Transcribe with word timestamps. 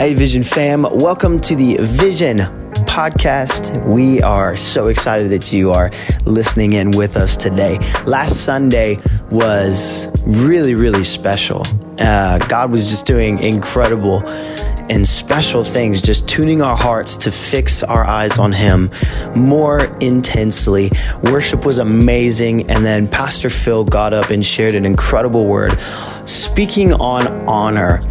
Hey, 0.00 0.14
Vision 0.14 0.42
fam, 0.42 0.84
welcome 0.84 1.38
to 1.42 1.54
the 1.54 1.76
Vision 1.78 2.38
podcast. 2.86 3.84
We 3.86 4.22
are 4.22 4.56
so 4.56 4.86
excited 4.86 5.30
that 5.32 5.52
you 5.52 5.72
are 5.72 5.90
listening 6.24 6.72
in 6.72 6.92
with 6.92 7.18
us 7.18 7.36
today. 7.36 7.76
Last 8.06 8.42
Sunday 8.42 8.98
was 9.30 10.08
really, 10.22 10.74
really 10.74 11.04
special. 11.04 11.66
Uh, 11.98 12.38
God 12.38 12.70
was 12.70 12.88
just 12.88 13.04
doing 13.04 13.42
incredible 13.42 14.26
and 14.26 15.06
special 15.06 15.62
things, 15.62 16.00
just 16.00 16.26
tuning 16.26 16.62
our 16.62 16.78
hearts 16.78 17.18
to 17.18 17.30
fix 17.30 17.82
our 17.82 18.02
eyes 18.02 18.38
on 18.38 18.52
Him 18.52 18.90
more 19.36 19.84
intensely. 20.00 20.90
Worship 21.24 21.66
was 21.66 21.76
amazing. 21.76 22.70
And 22.70 22.86
then 22.86 23.06
Pastor 23.06 23.50
Phil 23.50 23.84
got 23.84 24.14
up 24.14 24.30
and 24.30 24.46
shared 24.46 24.74
an 24.74 24.86
incredible 24.86 25.44
word 25.44 25.78
speaking 26.24 26.94
on 26.94 27.26
honor 27.46 28.02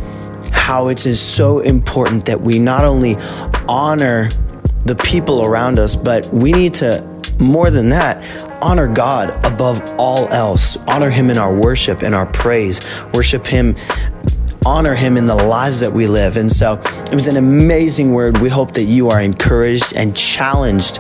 how 0.70 0.88
it 0.90 1.08
is 1.08 1.20
so 1.20 1.62
important 1.62 2.28
that 2.28 2.42
we 2.42 2.60
not 2.60 2.86
only 2.86 3.16
honor 3.68 4.30
the 4.86 4.96
people 4.98 5.44
around 5.44 5.80
us, 5.80 5.96
but 5.96 6.32
we 6.32 6.52
need 6.52 6.76
to, 6.76 7.04
more 7.40 7.72
than 7.72 7.90
that, 7.90 8.24
honor 8.62 8.88
God 8.88 9.32
above 9.44 9.82
all 9.98 10.28
else. 10.28 10.78
Honor 10.86 11.10
Him 11.10 11.32
in 11.32 11.40
our 11.40 11.52
worship, 11.52 12.04
in 12.04 12.14
our 12.14 12.28
praise. 12.28 12.82
Worship 13.16 13.48
Him 13.48 13.76
honor 14.66 14.94
him 14.94 15.16
in 15.16 15.26
the 15.26 15.34
lives 15.34 15.80
that 15.80 15.94
we 15.94 16.06
live. 16.06 16.36
And 16.36 16.52
so 16.52 16.74
it 16.74 17.14
was 17.14 17.30
an 17.30 17.38
amazing 17.38 18.12
word. 18.12 18.40
We 18.40 18.50
hope 18.50 18.74
that 18.74 18.84
you 18.84 19.10
are 19.10 19.22
encouraged 19.22 19.94
and 19.96 20.16
challenged 20.16 21.00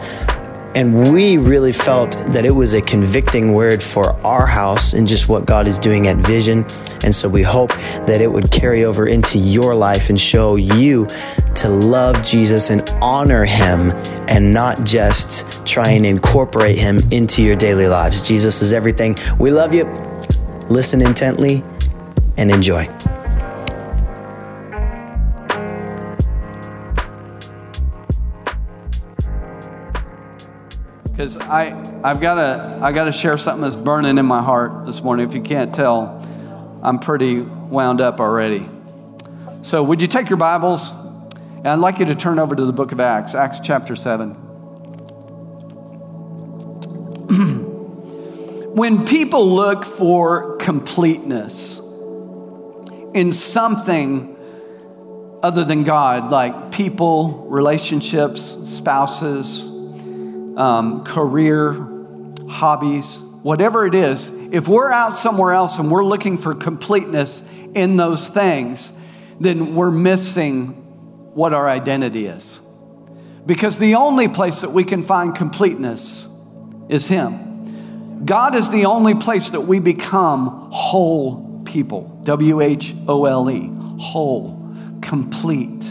and 0.75 1.11
we 1.11 1.37
really 1.37 1.71
felt 1.71 2.11
that 2.31 2.45
it 2.45 2.51
was 2.51 2.73
a 2.73 2.81
convicting 2.81 3.53
word 3.53 3.81
for 3.81 4.11
our 4.25 4.45
house 4.45 4.93
and 4.93 5.07
just 5.07 5.27
what 5.27 5.45
God 5.45 5.67
is 5.67 5.79
doing 5.79 6.07
at 6.07 6.17
Vision. 6.17 6.65
And 7.01 7.13
so 7.13 7.27
we 7.27 7.41
hope 7.41 7.71
that 8.05 8.21
it 8.21 8.31
would 8.31 8.51
carry 8.51 8.85
over 8.85 9.07
into 9.07 9.39
your 9.39 9.73
life 9.73 10.09
and 10.09 10.20
show 10.20 10.57
you 10.57 11.07
to 11.55 11.70
love 11.70 12.21
Jesus 12.23 12.70
and 12.70 12.87
honor 13.01 13.45
him 13.45 13.91
and 14.27 14.53
not 14.53 14.85
just 14.85 15.45
try 15.65 15.89
and 15.89 16.05
incorporate 16.05 16.77
him 16.77 16.99
into 17.11 17.41
your 17.41 17.55
daily 17.55 17.87
lives. 17.87 18.21
Jesus 18.21 18.61
is 18.61 18.71
everything. 18.71 19.15
We 19.39 19.51
love 19.51 19.73
you. 19.73 19.85
Listen 20.70 21.01
intently 21.01 21.63
and 22.37 22.51
enjoy. 22.51 22.87
Because 31.20 31.35
I 31.35 31.71
I've 32.01 32.21
got 32.21 32.35
to 32.35 32.79
I 32.81 32.93
got 32.93 33.03
to 33.03 33.12
share 33.12 33.35
something 33.35 33.62
that's 33.62 33.75
burning 33.75 34.17
in 34.17 34.25
my 34.25 34.41
heart 34.41 34.85
this 34.85 35.03
morning. 35.03 35.27
If 35.27 35.35
you 35.35 35.41
can't 35.41 35.76
tell, 35.76 36.26
I'm 36.81 36.98
pretty 36.98 37.41
wound 37.41 37.99
up 37.99 38.21
already. 38.21 38.65
So 39.61 39.84
would 39.84 40.01
you 40.01 40.07
take 40.07 40.29
your 40.29 40.37
Bibles? 40.37 40.91
And 41.57 41.67
I'd 41.67 41.79
like 41.79 41.99
you 41.99 42.05
to 42.05 42.15
turn 42.15 42.39
over 42.39 42.55
to 42.55 42.63
the 42.63 42.71
book 42.71 42.93
of 42.93 43.01
Acts, 43.01 43.35
Acts 43.35 43.59
chapter 43.59 43.98
7. 43.98 44.29
when 48.73 49.05
people 49.05 49.54
look 49.54 49.83
for 49.83 50.55
completeness 50.55 51.81
in 53.13 53.33
something 53.33 54.37
other 55.43 55.65
than 55.65 55.83
God, 55.83 56.31
like 56.31 56.71
people, 56.71 57.45
relationships, 57.49 58.55
spouses, 58.63 59.79
um, 60.60 61.05
career, 61.05 61.71
hobbies, 62.49 63.24
whatever 63.43 63.85
it 63.85 63.96
is, 63.96 64.29
if 64.52 64.68
we're 64.68 64.91
out 64.91 65.16
somewhere 65.16 65.53
else 65.53 65.79
and 65.79 65.90
we're 65.90 66.03
looking 66.03 66.38
for 66.38 66.53
completeness 66.53 67.44
in 67.74 67.97
those 67.97 68.29
things, 68.29 68.91
then 69.40 69.74
we're 69.74 69.91
missing 69.91 70.68
what 71.34 71.53
our 71.53 71.69
identity 71.69 72.25
is. 72.25 72.59
Because 73.45 73.79
the 73.79 73.95
only 73.95 74.28
place 74.28 74.61
that 74.61 74.72
we 74.72 74.83
can 74.83 75.01
find 75.01 75.33
completeness 75.33 76.28
is 76.89 77.07
Him. 77.07 78.25
God 78.25 78.53
is 78.53 78.69
the 78.69 78.85
only 78.85 79.16
place 79.16 79.51
that 79.51 79.62
we 79.62 79.79
become 79.79 80.69
whole 80.72 81.63
people. 81.63 82.19
W 82.25 82.59
H 82.59 82.94
O 83.07 83.25
L 83.25 83.50
E, 83.50 83.72
whole, 83.97 84.75
complete. 85.01 85.88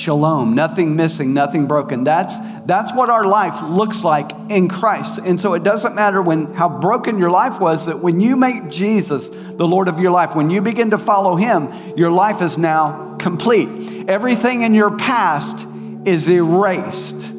Shalom, 0.00 0.54
nothing 0.54 0.96
missing, 0.96 1.34
nothing 1.34 1.66
broken. 1.66 2.04
That's 2.04 2.38
that's 2.64 2.90
what 2.94 3.10
our 3.10 3.26
life 3.26 3.60
looks 3.60 4.02
like 4.02 4.32
in 4.48 4.66
Christ. 4.66 5.18
And 5.18 5.38
so 5.38 5.52
it 5.52 5.62
doesn't 5.62 5.94
matter 5.94 6.22
when 6.22 6.54
how 6.54 6.70
broken 6.70 7.18
your 7.18 7.28
life 7.28 7.60
was 7.60 7.84
that 7.84 7.98
when 7.98 8.18
you 8.18 8.34
make 8.38 8.70
Jesus 8.70 9.28
the 9.28 9.68
Lord 9.68 9.88
of 9.88 10.00
your 10.00 10.10
life, 10.10 10.34
when 10.34 10.48
you 10.48 10.62
begin 10.62 10.92
to 10.92 10.98
follow 10.98 11.36
him, 11.36 11.70
your 11.98 12.10
life 12.10 12.40
is 12.40 12.56
now 12.56 13.16
complete. 13.18 14.08
Everything 14.08 14.62
in 14.62 14.72
your 14.72 14.96
past 14.96 15.66
is 16.06 16.26
erased. 16.30 17.30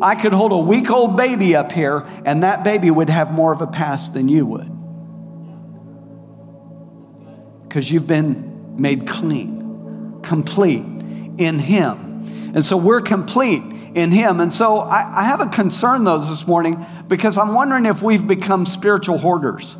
I 0.00 0.14
could 0.14 0.32
hold 0.32 0.52
a 0.52 0.58
week 0.58 0.90
old 0.90 1.18
baby 1.18 1.54
up 1.54 1.70
here, 1.70 2.06
and 2.24 2.44
that 2.44 2.64
baby 2.64 2.90
would 2.90 3.10
have 3.10 3.30
more 3.30 3.52
of 3.52 3.60
a 3.60 3.66
past 3.66 4.14
than 4.14 4.30
you 4.30 4.46
would. 4.46 4.70
Because 7.68 7.90
you've 7.90 8.06
been 8.06 8.80
made 8.80 9.06
clean, 9.06 10.22
complete 10.22 10.99
in 11.40 11.58
Him. 11.58 12.52
And 12.54 12.64
so 12.64 12.76
we're 12.76 13.00
complete 13.00 13.62
in 13.94 14.12
Him. 14.12 14.38
And 14.40 14.52
so 14.52 14.78
I, 14.78 15.20
I 15.20 15.24
have 15.24 15.40
a 15.40 15.46
concern, 15.46 16.04
though, 16.04 16.18
this 16.18 16.46
morning 16.46 16.84
because 17.08 17.36
I'm 17.36 17.54
wondering 17.54 17.86
if 17.86 18.02
we've 18.02 18.26
become 18.26 18.66
spiritual 18.66 19.18
hoarders. 19.18 19.76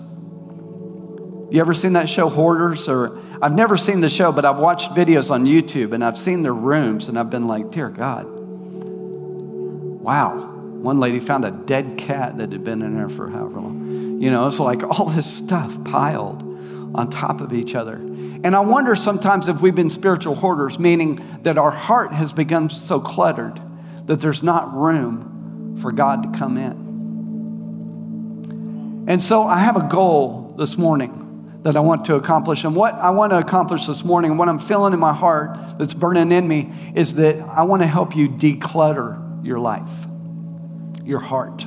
You 1.51 1.61
ever 1.61 1.75
seen 1.75 1.95
that 1.95 2.09
show, 2.09 2.29
Hoarders? 2.29 2.89
Or 2.89 3.21
I've 3.43 3.55
never 3.55 3.77
seen 3.77 4.01
the 4.01 4.09
show, 4.09 4.31
but 4.31 4.45
I've 4.45 4.61
watched 4.61 4.93
videos 4.93 5.31
on 5.31 5.47
YouTube 5.47 5.93
and 5.93 6.05
I've 6.05 6.17
seen 6.17 6.43
their 6.43 6.55
rooms 6.55 7.09
and 7.09 7.19
I've 7.19 7.31
been 7.31 7.49
like, 7.49 7.71
dear 7.73 7.89
God, 7.89 8.27
wow. 10.01 10.47
One 10.81 10.99
lady 10.99 11.21
found 11.21 11.45
a 11.45 11.51
dead 11.51 11.99
cat 11.99 12.39
that 12.39 12.53
had 12.53 12.65
been 12.65 12.83
in 12.83 12.97
there 12.97 13.09
for 13.09 13.29
however 13.29 13.61
long. 13.61 14.21
You 14.23 14.31
know, 14.31 14.47
it's 14.47 14.61
like 14.61 14.83
all 14.83 15.07
this 15.07 15.31
stuff 15.31 15.83
piled 15.85 16.43
on 16.95 17.11
top 17.11 17.41
of 17.41 17.53
each 17.53 17.75
other. 17.75 18.01
And 18.43 18.57
I 18.57 18.61
wonder 18.61 18.97
sometimes 18.97 19.49
if 19.49 19.61
we've 19.61 19.75
been 19.75 19.91
spiritual 19.91 20.35
hoarders, 20.35 20.79
meaning 20.79 21.21
that 21.43 21.59
our 21.59 21.71
heart 21.71 22.13
has 22.13 22.33
become 22.33 22.71
so 22.71 22.99
cluttered 22.99 23.61
that 24.07 24.21
there's 24.21 24.43
not 24.43 24.75
room 24.75 25.77
for 25.81 25.93
God 25.93 26.23
to 26.23 26.31
come 26.39 26.57
in. 26.57 26.91
And 29.09 29.23
so 29.23 29.43
I 29.43 29.59
have 29.59 29.77
a 29.77 29.87
goal 29.89 30.55
this 30.57 30.79
morning 30.79 31.61
that 31.63 31.77
I 31.77 31.81
want 31.81 32.07
to 32.07 32.15
accomplish. 32.15 32.65
And 32.65 32.75
what 32.75 32.95
I 32.95 33.11
want 33.11 33.33
to 33.33 33.39
accomplish 33.39 33.87
this 33.87 34.05
morning, 34.05 34.31
and 34.31 34.39
what 34.39 34.49
I'm 34.49 34.59
feeling 34.59 34.95
in 34.95 35.01
my 35.01 35.13
heart 35.13 35.59
that's 35.79 35.93
burning 35.95 36.33
in 36.33 36.49
me, 36.49 36.73
is 36.95 37.17
that 37.17 37.41
I 37.41 37.63
want 37.63 37.83
to 37.83 37.87
help 37.87 38.17
you 38.17 38.29
declutter 38.29 39.45
your 39.45 39.59
life, 39.59 40.07
your 41.05 41.19
heart. 41.19 41.67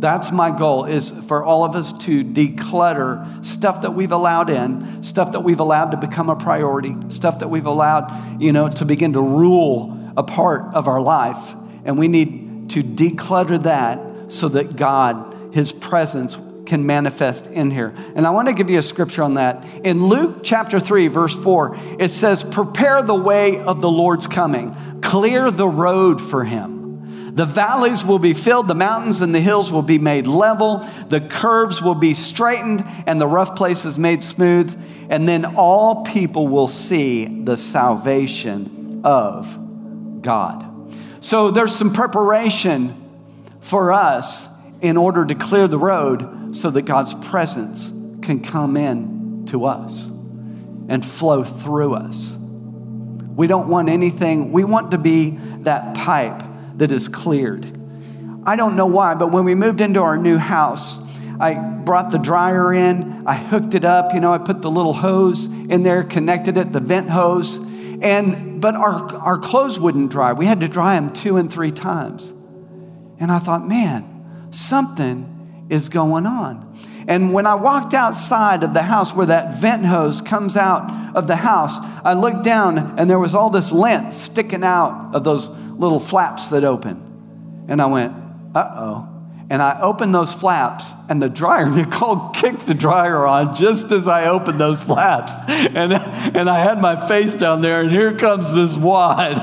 That's 0.00 0.32
my 0.32 0.50
goal 0.50 0.86
is 0.86 1.10
for 1.10 1.44
all 1.44 1.62
of 1.62 1.76
us 1.76 1.92
to 2.04 2.24
declutter 2.24 3.44
stuff 3.44 3.82
that 3.82 3.92
we've 3.92 4.12
allowed 4.12 4.48
in, 4.48 5.02
stuff 5.02 5.32
that 5.32 5.40
we've 5.40 5.60
allowed 5.60 5.90
to 5.90 5.98
become 5.98 6.30
a 6.30 6.36
priority, 6.36 6.96
stuff 7.10 7.40
that 7.40 7.48
we've 7.48 7.66
allowed, 7.66 8.40
you 8.40 8.50
know, 8.50 8.70
to 8.70 8.86
begin 8.86 9.12
to 9.12 9.20
rule 9.20 10.12
a 10.16 10.22
part 10.22 10.74
of 10.74 10.88
our 10.88 11.02
life. 11.02 11.54
And 11.84 11.98
we 11.98 12.08
need 12.08 12.70
to 12.70 12.82
declutter 12.82 13.62
that 13.64 14.32
so 14.32 14.48
that 14.48 14.76
God, 14.76 15.52
His 15.52 15.70
presence, 15.70 16.38
can 16.64 16.86
manifest 16.86 17.46
in 17.48 17.70
here. 17.70 17.92
And 18.14 18.26
I 18.26 18.30
want 18.30 18.48
to 18.48 18.54
give 18.54 18.70
you 18.70 18.78
a 18.78 18.82
scripture 18.82 19.22
on 19.22 19.34
that. 19.34 19.66
In 19.84 20.06
Luke 20.06 20.38
chapter 20.42 20.80
3, 20.80 21.08
verse 21.08 21.36
4, 21.36 21.76
it 21.98 22.10
says, 22.10 22.42
Prepare 22.42 23.02
the 23.02 23.14
way 23.14 23.58
of 23.58 23.82
the 23.82 23.90
Lord's 23.90 24.26
coming, 24.26 24.74
clear 25.02 25.50
the 25.50 25.68
road 25.68 26.22
for 26.22 26.44
Him. 26.44 26.79
The 27.32 27.44
valleys 27.46 28.04
will 28.04 28.18
be 28.18 28.32
filled, 28.32 28.68
the 28.68 28.74
mountains 28.74 29.20
and 29.20 29.34
the 29.34 29.40
hills 29.40 29.70
will 29.70 29.82
be 29.82 29.98
made 29.98 30.26
level, 30.26 30.78
the 31.08 31.20
curves 31.20 31.80
will 31.80 31.94
be 31.94 32.14
straightened, 32.14 32.84
and 33.06 33.20
the 33.20 33.26
rough 33.26 33.54
places 33.54 33.98
made 33.98 34.24
smooth. 34.24 34.76
And 35.08 35.28
then 35.28 35.44
all 35.44 36.04
people 36.04 36.48
will 36.48 36.68
see 36.68 37.24
the 37.24 37.56
salvation 37.56 39.02
of 39.04 40.22
God. 40.22 40.66
So 41.20 41.50
there's 41.50 41.74
some 41.74 41.92
preparation 41.92 42.94
for 43.60 43.92
us 43.92 44.48
in 44.80 44.96
order 44.96 45.24
to 45.24 45.34
clear 45.34 45.68
the 45.68 45.78
road 45.78 46.56
so 46.56 46.70
that 46.70 46.82
God's 46.82 47.14
presence 47.14 47.90
can 48.22 48.40
come 48.42 48.76
in 48.76 49.46
to 49.46 49.66
us 49.66 50.06
and 50.88 51.04
flow 51.04 51.44
through 51.44 51.94
us. 51.94 52.34
We 53.36 53.46
don't 53.46 53.68
want 53.68 53.88
anything, 53.88 54.52
we 54.52 54.64
want 54.64 54.90
to 54.90 54.98
be 54.98 55.30
that 55.60 55.96
pipe 55.96 56.42
that 56.80 56.90
is 56.92 57.08
cleared. 57.08 57.66
I 58.46 58.56
don't 58.56 58.74
know 58.74 58.86
why, 58.86 59.14
but 59.14 59.30
when 59.30 59.44
we 59.44 59.54
moved 59.54 59.82
into 59.82 60.00
our 60.00 60.16
new 60.16 60.38
house, 60.38 61.02
I 61.38 61.54
brought 61.54 62.10
the 62.10 62.18
dryer 62.18 62.72
in, 62.72 63.26
I 63.26 63.34
hooked 63.34 63.74
it 63.74 63.84
up, 63.84 64.14
you 64.14 64.20
know, 64.20 64.32
I 64.32 64.38
put 64.38 64.62
the 64.62 64.70
little 64.70 64.94
hose 64.94 65.44
in 65.44 65.82
there, 65.82 66.02
connected 66.02 66.56
it, 66.56 66.72
the 66.72 66.80
vent 66.80 67.10
hose, 67.10 67.58
and 68.02 68.62
but 68.62 68.74
our, 68.76 69.14
our 69.16 69.38
clothes 69.38 69.78
wouldn't 69.78 70.10
dry. 70.10 70.32
We 70.32 70.46
had 70.46 70.60
to 70.60 70.68
dry 70.68 70.94
them 70.94 71.12
two 71.12 71.36
and 71.36 71.52
three 71.52 71.70
times. 71.70 72.32
And 73.18 73.30
I 73.30 73.38
thought, 73.38 73.68
man, 73.68 74.48
something 74.50 75.66
is 75.68 75.90
going 75.90 76.24
on. 76.24 76.78
And 77.10 77.32
when 77.32 77.44
I 77.44 77.56
walked 77.56 77.92
outside 77.92 78.62
of 78.62 78.72
the 78.72 78.84
house 78.84 79.12
where 79.12 79.26
that 79.26 79.60
vent 79.60 79.84
hose 79.84 80.20
comes 80.20 80.56
out 80.56 81.16
of 81.16 81.26
the 81.26 81.34
house, 81.34 81.76
I 82.04 82.12
looked 82.12 82.44
down 82.44 82.78
and 82.96 83.10
there 83.10 83.18
was 83.18 83.34
all 83.34 83.50
this 83.50 83.72
lint 83.72 84.14
sticking 84.14 84.62
out 84.62 85.10
of 85.12 85.24
those 85.24 85.48
little 85.50 85.98
flaps 85.98 86.50
that 86.50 86.62
open. 86.62 87.66
And 87.66 87.82
I 87.82 87.86
went, 87.86 88.12
uh 88.54 88.70
oh. 88.76 89.08
And 89.50 89.60
I 89.60 89.80
opened 89.80 90.14
those 90.14 90.32
flaps, 90.32 90.92
and 91.08 91.20
the 91.20 91.28
dryer, 91.28 91.68
Nicole 91.76 92.28
kicked 92.28 92.68
the 92.68 92.74
dryer 92.74 93.26
on 93.26 93.52
just 93.52 93.90
as 93.90 94.06
I 94.06 94.28
opened 94.28 94.60
those 94.60 94.80
flaps. 94.80 95.32
And, 95.48 95.92
and 95.92 96.48
I 96.48 96.60
had 96.60 96.80
my 96.80 97.08
face 97.08 97.34
down 97.34 97.60
there, 97.60 97.80
and 97.80 97.90
here 97.90 98.16
comes 98.16 98.54
this 98.54 98.76
wad 98.76 99.36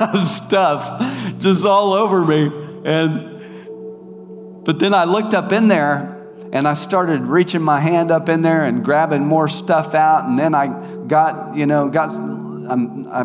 of 0.00 0.26
stuff 0.26 1.38
just 1.38 1.64
all 1.64 1.92
over 1.92 2.24
me. 2.24 2.50
And 2.84 4.64
but 4.64 4.80
then 4.80 4.92
I 4.92 5.04
looked 5.04 5.34
up 5.34 5.52
in 5.52 5.68
there 5.68 6.21
and 6.52 6.68
I 6.68 6.74
started 6.74 7.22
reaching 7.22 7.62
my 7.62 7.80
hand 7.80 8.10
up 8.10 8.28
in 8.28 8.42
there 8.42 8.62
and 8.62 8.84
grabbing 8.84 9.24
more 9.24 9.48
stuff 9.48 9.94
out. 9.94 10.26
And 10.26 10.38
then 10.38 10.54
I 10.54 10.66
got, 11.06 11.56
you 11.56 11.64
know, 11.64 11.88
got, 11.88 12.10
um, 12.10 13.06
I 13.10 13.24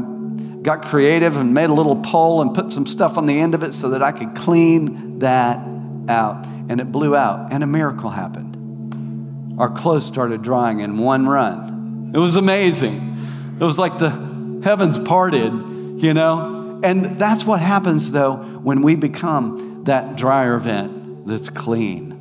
got 0.62 0.86
creative 0.86 1.36
and 1.36 1.54
made 1.54 1.70
a 1.70 1.74
little 1.74 1.98
pole 1.98 2.42
and 2.42 2.56
put 2.56 2.72
some 2.72 2.88
stuff 2.88 3.18
on 3.18 3.26
the 3.26 3.38
end 3.38 3.54
of 3.54 3.64
it 3.64 3.74
so 3.74 3.90
that 3.90 4.02
I 4.02 4.14
could 4.14 4.34
clean 4.34 5.20
that 5.20 5.58
out. 6.08 6.46
And 6.70 6.80
it 6.80 6.90
blew 6.92 7.16
out, 7.16 7.52
and 7.52 7.64
a 7.64 7.68
miracle 7.68 8.10
happened. 8.10 9.60
Our 9.60 9.70
clothes 9.70 10.06
started 10.06 10.42
drying 10.42 10.80
in 10.80 10.98
one 10.98 11.28
run. 11.28 12.12
It 12.16 12.20
was 12.20 12.38
amazing. 12.38 13.58
It 13.60 13.64
was 13.64 13.78
like 13.78 13.98
the 13.98 14.10
heavens 14.64 15.00
parted, 15.00 15.52
you 16.02 16.14
know? 16.14 16.80
And 16.84 17.20
that's 17.20 17.44
what 17.44 17.60
happens, 17.60 18.12
though, 18.12 18.36
when 18.36 18.82
we 18.82 18.96
become 18.96 19.84
that 19.84 20.16
dryer 20.16 20.58
vent 20.60 21.28
that's 21.28 21.50
clean 21.50 22.17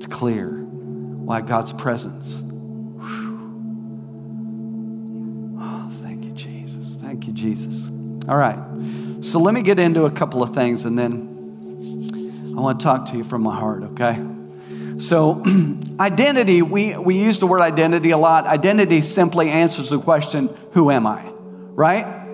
it's 0.00 0.06
clear 0.06 0.48
why 0.48 1.42
God's 1.42 1.74
presence. 1.74 2.42
Oh, 5.60 5.92
thank 6.00 6.24
you, 6.24 6.32
Jesus. 6.32 6.96
Thank 6.96 7.26
you, 7.26 7.34
Jesus. 7.34 7.90
All 8.26 8.38
right. 8.38 8.56
So 9.20 9.38
let 9.38 9.52
me 9.52 9.60
get 9.60 9.78
into 9.78 10.06
a 10.06 10.10
couple 10.10 10.42
of 10.42 10.54
things 10.54 10.86
and 10.86 10.98
then 10.98 11.26
I 12.56 12.60
want 12.62 12.80
to 12.80 12.84
talk 12.84 13.10
to 13.10 13.18
you 13.18 13.22
from 13.22 13.42
my 13.42 13.54
heart, 13.54 13.82
okay? 13.82 14.24
So, 15.00 15.44
identity, 16.00 16.62
we, 16.62 16.96
we 16.96 17.18
use 17.18 17.38
the 17.38 17.46
word 17.46 17.60
identity 17.60 18.12
a 18.12 18.16
lot. 18.16 18.46
Identity 18.46 19.02
simply 19.02 19.50
answers 19.50 19.90
the 19.90 19.98
question, 19.98 20.48
Who 20.72 20.90
am 20.90 21.06
I? 21.06 21.30
Right? 21.74 22.26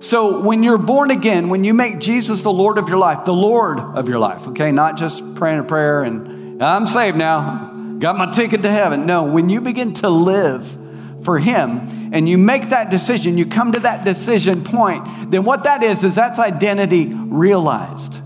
So, 0.00 0.42
when 0.42 0.62
you're 0.62 0.76
born 0.76 1.10
again, 1.10 1.48
when 1.48 1.64
you 1.64 1.72
make 1.72 2.00
Jesus 2.00 2.42
the 2.42 2.52
Lord 2.52 2.76
of 2.76 2.90
your 2.90 2.98
life, 2.98 3.24
the 3.24 3.32
Lord 3.32 3.80
of 3.80 4.10
your 4.10 4.18
life, 4.18 4.46
okay, 4.48 4.72
not 4.72 4.98
just 4.98 5.34
praying 5.34 5.60
a 5.60 5.64
prayer 5.64 6.02
and 6.02 6.43
I'm 6.60 6.86
saved 6.86 7.16
now, 7.16 7.96
got 7.98 8.16
my 8.16 8.30
ticket 8.30 8.62
to 8.62 8.70
heaven. 8.70 9.06
No, 9.06 9.24
when 9.24 9.48
you 9.48 9.60
begin 9.60 9.94
to 9.94 10.08
live 10.08 10.78
for 11.24 11.38
Him 11.38 12.12
and 12.12 12.28
you 12.28 12.38
make 12.38 12.68
that 12.68 12.90
decision, 12.90 13.38
you 13.38 13.46
come 13.46 13.72
to 13.72 13.80
that 13.80 14.04
decision 14.04 14.62
point, 14.62 15.30
then 15.30 15.44
what 15.44 15.64
that 15.64 15.82
is, 15.82 16.04
is 16.04 16.14
that's 16.14 16.38
identity 16.38 17.06
realized. 17.06 18.20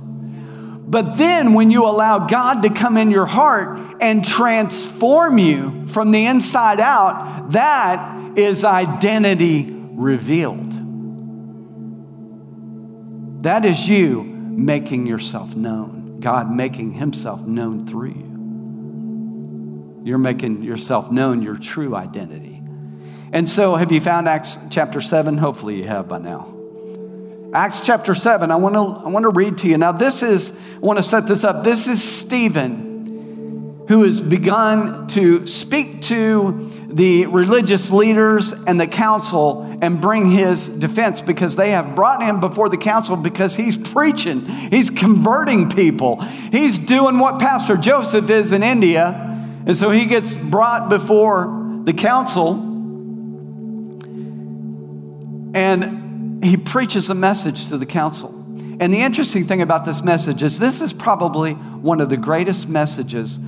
But 0.90 1.19
then 1.19 1.52
when 1.52 1.70
you 1.70 1.84
allow 1.84 2.26
God 2.26 2.62
to 2.62 2.70
come 2.70 2.96
in 2.96 3.10
your 3.10 3.26
heart 3.26 3.78
and 4.00 4.25
transform 4.25 5.36
you 5.36 5.86
from 5.86 6.12
the 6.12 6.26
inside 6.26 6.80
out, 6.80 7.50
that 7.52 8.38
is 8.38 8.64
identity 8.64 9.66
revealed. 9.69 10.72
That 13.42 13.64
is 13.64 13.86
you 13.88 14.22
making 14.22 15.06
yourself 15.06 15.54
known. 15.54 16.07
God 16.20 16.50
making 16.50 16.93
himself 16.93 17.47
known 17.47 17.87
through 17.87 18.11
you. 18.11 20.03
You're 20.05 20.19
making 20.19 20.62
yourself 20.62 21.11
known, 21.11 21.43
your 21.43 21.56
true 21.56 21.94
identity. 21.94 22.62
And 23.32 23.49
so, 23.49 23.76
have 23.76 23.93
you 23.93 24.00
found 24.00 24.29
Acts 24.29 24.59
chapter 24.70 25.00
7? 25.00 25.37
Hopefully, 25.37 25.76
you 25.76 25.85
have 25.85 26.09
by 26.09 26.19
now. 26.19 26.55
Acts 27.55 27.81
chapter 27.81 28.15
7, 28.15 28.50
I 28.50 28.56
want 28.56 28.75
to, 28.75 29.06
I 29.06 29.09
want 29.09 29.25
to 29.25 29.31
read 29.31 29.59
to 29.59 29.69
you. 29.69 29.79
Now, 29.79 29.93
this 29.93 30.23
is, 30.23 30.59
I 30.76 30.79
want 30.81 30.99
to 30.99 31.03
set 31.03 31.26
this 31.26 31.44
up. 31.44 31.65
This 31.65 31.88
is 31.88 32.03
Stephen, 32.03 33.85
who 33.88 34.03
has 34.05 34.21
begun 34.21 35.06
to 35.09 35.47
speak 35.47 36.03
to 36.03 36.71
the 36.88 37.26
religious 37.26 37.91
leaders 37.91 38.53
and 38.53 38.79
the 38.79 38.87
council 38.87 39.68
and 39.80 40.00
bring 40.00 40.26
his 40.26 40.69
defense 40.69 41.20
because 41.20 41.56
they 41.56 41.70
have 41.70 41.94
brought 41.94 42.22
him 42.22 42.40
before 42.40 42.69
the 42.69 42.76
council 42.76 43.16
because 43.16 43.54
he's 43.56 43.76
preaching, 43.76 44.44
he's 44.46 44.90
converting 44.90 45.70
people, 45.70 46.20
he's 46.52 46.78
doing 46.78 47.19
what 47.19 47.38
Pastor 47.38 47.76
Joseph 47.76 48.28
is 48.30 48.52
in 48.52 48.62
India. 48.62 49.25
And 49.66 49.76
so 49.76 49.90
he 49.90 50.06
gets 50.06 50.34
brought 50.34 50.88
before 50.88 51.80
the 51.84 51.92
council 51.92 52.54
and 55.54 56.44
he 56.44 56.56
preaches 56.56 57.10
a 57.10 57.14
message 57.14 57.69
to 57.69 57.78
the 57.78 57.86
council. 57.86 58.34
And 58.80 58.92
the 58.92 59.00
interesting 59.00 59.44
thing 59.44 59.60
about 59.60 59.84
this 59.84 60.02
message 60.02 60.42
is 60.42 60.58
this 60.58 60.80
is 60.80 60.92
probably 60.92 61.52
one 61.54 62.00
of 62.00 62.10
the 62.10 62.16
greatest 62.16 62.69
messages 62.69 63.38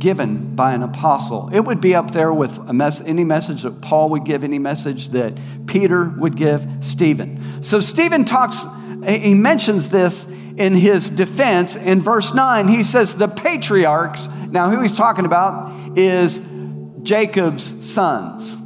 given 0.00 0.56
by 0.56 0.72
an 0.72 0.82
apostle. 0.82 1.48
It 1.52 1.60
would 1.60 1.80
be 1.80 1.94
up 1.94 2.10
there 2.10 2.32
with 2.32 2.58
mess, 2.72 3.00
any 3.02 3.22
message 3.22 3.62
that 3.62 3.80
Paul 3.80 4.08
would 4.10 4.24
give, 4.24 4.42
any 4.42 4.58
message 4.58 5.10
that 5.10 5.38
Peter 5.66 6.08
would 6.18 6.36
give 6.36 6.66
Stephen. 6.80 7.62
So 7.62 7.78
Stephen 7.78 8.24
talks, 8.24 8.64
he 9.06 9.34
mentions 9.34 9.90
this 9.90 10.26
in 10.56 10.74
his 10.74 11.08
defense 11.08 11.76
in 11.76 12.00
verse 12.00 12.34
9. 12.34 12.68
He 12.68 12.82
says, 12.82 13.14
The 13.14 13.28
patriarchs, 13.28 14.28
now 14.48 14.70
who 14.70 14.80
he's 14.80 14.96
talking 14.96 15.26
about 15.26 15.98
is 15.98 16.40
Jacob's 17.02 17.86
sons 17.86 18.56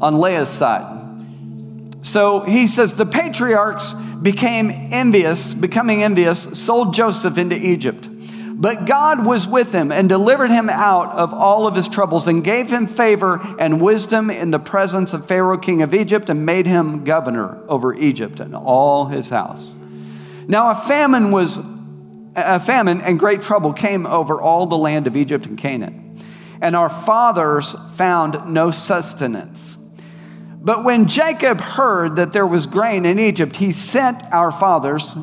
on 0.00 0.20
Leah's 0.20 0.48
side. 0.48 0.94
So 2.02 2.40
he 2.40 2.66
says, 2.66 2.94
The 2.94 3.06
patriarchs 3.06 3.94
became 4.22 4.70
envious, 4.92 5.54
becoming 5.54 6.02
envious, 6.02 6.42
sold 6.58 6.94
Joseph 6.94 7.38
into 7.38 7.56
Egypt. 7.56 8.08
But 8.60 8.86
God 8.86 9.24
was 9.24 9.46
with 9.46 9.72
him 9.72 9.92
and 9.92 10.08
delivered 10.08 10.50
him 10.50 10.68
out 10.68 11.12
of 11.12 11.32
all 11.32 11.68
of 11.68 11.76
his 11.76 11.88
troubles 11.88 12.26
and 12.26 12.42
gave 12.42 12.68
him 12.68 12.88
favor 12.88 13.40
and 13.56 13.80
wisdom 13.80 14.30
in 14.30 14.50
the 14.50 14.58
presence 14.58 15.12
of 15.12 15.28
Pharaoh, 15.28 15.58
king 15.58 15.80
of 15.80 15.94
Egypt, 15.94 16.28
and 16.28 16.44
made 16.44 16.66
him 16.66 17.04
governor 17.04 17.62
over 17.68 17.94
Egypt 17.94 18.40
and 18.40 18.56
all 18.56 19.06
his 19.06 19.28
house. 19.28 19.76
Now 20.48 20.72
a 20.72 20.74
famine 20.74 21.30
was 21.30 21.64
a 22.34 22.58
famine 22.58 23.00
and 23.00 23.16
great 23.16 23.42
trouble 23.42 23.72
came 23.72 24.06
over 24.06 24.40
all 24.40 24.66
the 24.66 24.76
land 24.76 25.06
of 25.06 25.16
Egypt 25.16 25.46
and 25.46 25.56
Canaan. 25.56 26.18
And 26.60 26.74
our 26.74 26.90
fathers 26.90 27.76
found 27.94 28.52
no 28.52 28.72
sustenance. 28.72 29.76
But 30.60 30.82
when 30.82 31.06
Jacob 31.06 31.60
heard 31.60 32.16
that 32.16 32.32
there 32.32 32.46
was 32.46 32.66
grain 32.66 33.06
in 33.06 33.20
Egypt, 33.20 33.56
he 33.56 33.70
sent 33.70 34.20
our 34.32 34.50
fathers, 34.50 35.16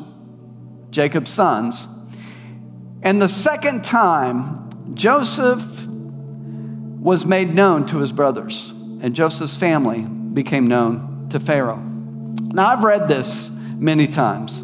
Jacob's 0.90 1.30
sons, 1.30 1.86
and 3.06 3.22
the 3.22 3.28
second 3.28 3.84
time, 3.84 4.68
Joseph 4.94 5.86
was 5.86 7.24
made 7.24 7.54
known 7.54 7.86
to 7.86 7.98
his 7.98 8.10
brothers, 8.10 8.70
and 9.00 9.14
Joseph's 9.14 9.56
family 9.56 10.02
became 10.02 10.66
known 10.66 11.28
to 11.30 11.38
Pharaoh. 11.38 11.76
Now, 11.76 12.66
I've 12.66 12.82
read 12.82 13.06
this 13.06 13.52
many 13.76 14.08
times, 14.08 14.62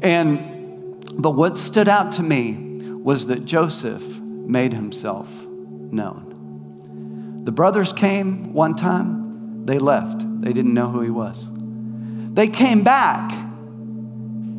and 0.00 1.04
but 1.20 1.32
what 1.32 1.58
stood 1.58 1.86
out 1.86 2.12
to 2.12 2.22
me 2.22 2.78
was 2.94 3.26
that 3.26 3.44
Joseph 3.44 4.18
made 4.20 4.72
himself 4.72 5.30
known. 5.46 7.42
The 7.44 7.52
brothers 7.52 7.92
came 7.92 8.54
one 8.54 8.74
time, 8.74 9.66
they 9.66 9.78
left. 9.78 10.24
They 10.40 10.54
didn't 10.54 10.72
know 10.72 10.88
who 10.88 11.02
he 11.02 11.10
was. 11.10 11.46
They 12.32 12.48
came 12.48 12.84
back, 12.84 13.32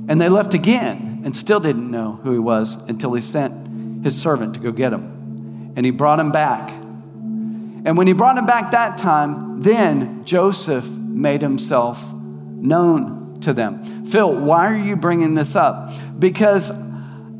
and 0.08 0.22
they 0.22 0.30
left 0.30 0.54
again 0.54 1.13
and 1.24 1.36
still 1.36 1.60
didn't 1.60 1.90
know 1.90 2.20
who 2.24 2.34
he 2.34 2.40
was 2.40 2.76
until 2.90 3.14
he 3.14 3.22
sent 3.22 4.04
his 4.04 4.20
servant 4.20 4.54
to 4.56 4.60
go 4.60 4.72
get 4.72 4.94
him. 4.94 5.74
And 5.76 5.86
he 5.86 5.92
brought 5.92 6.20
him 6.20 6.32
back. 6.32 6.70
And 6.72 7.98
when 7.98 8.08
he 8.08 8.14
brought 8.14 8.38
him 8.38 8.46
back 8.46 8.72
that 8.72 8.98
time, 8.98 9.62
then 9.62 10.24
Joseph 10.26 10.88
made 10.88 11.42
himself 11.42 12.14
known 12.14 13.40
to 13.42 13.54
them. 13.54 14.06
Phil, 14.06 14.34
why 14.34 14.68
are 14.68 14.78
you 14.78 14.96
bringing 14.96 15.36
this 15.36 15.56
up? 15.56 15.92
Because 16.20 16.72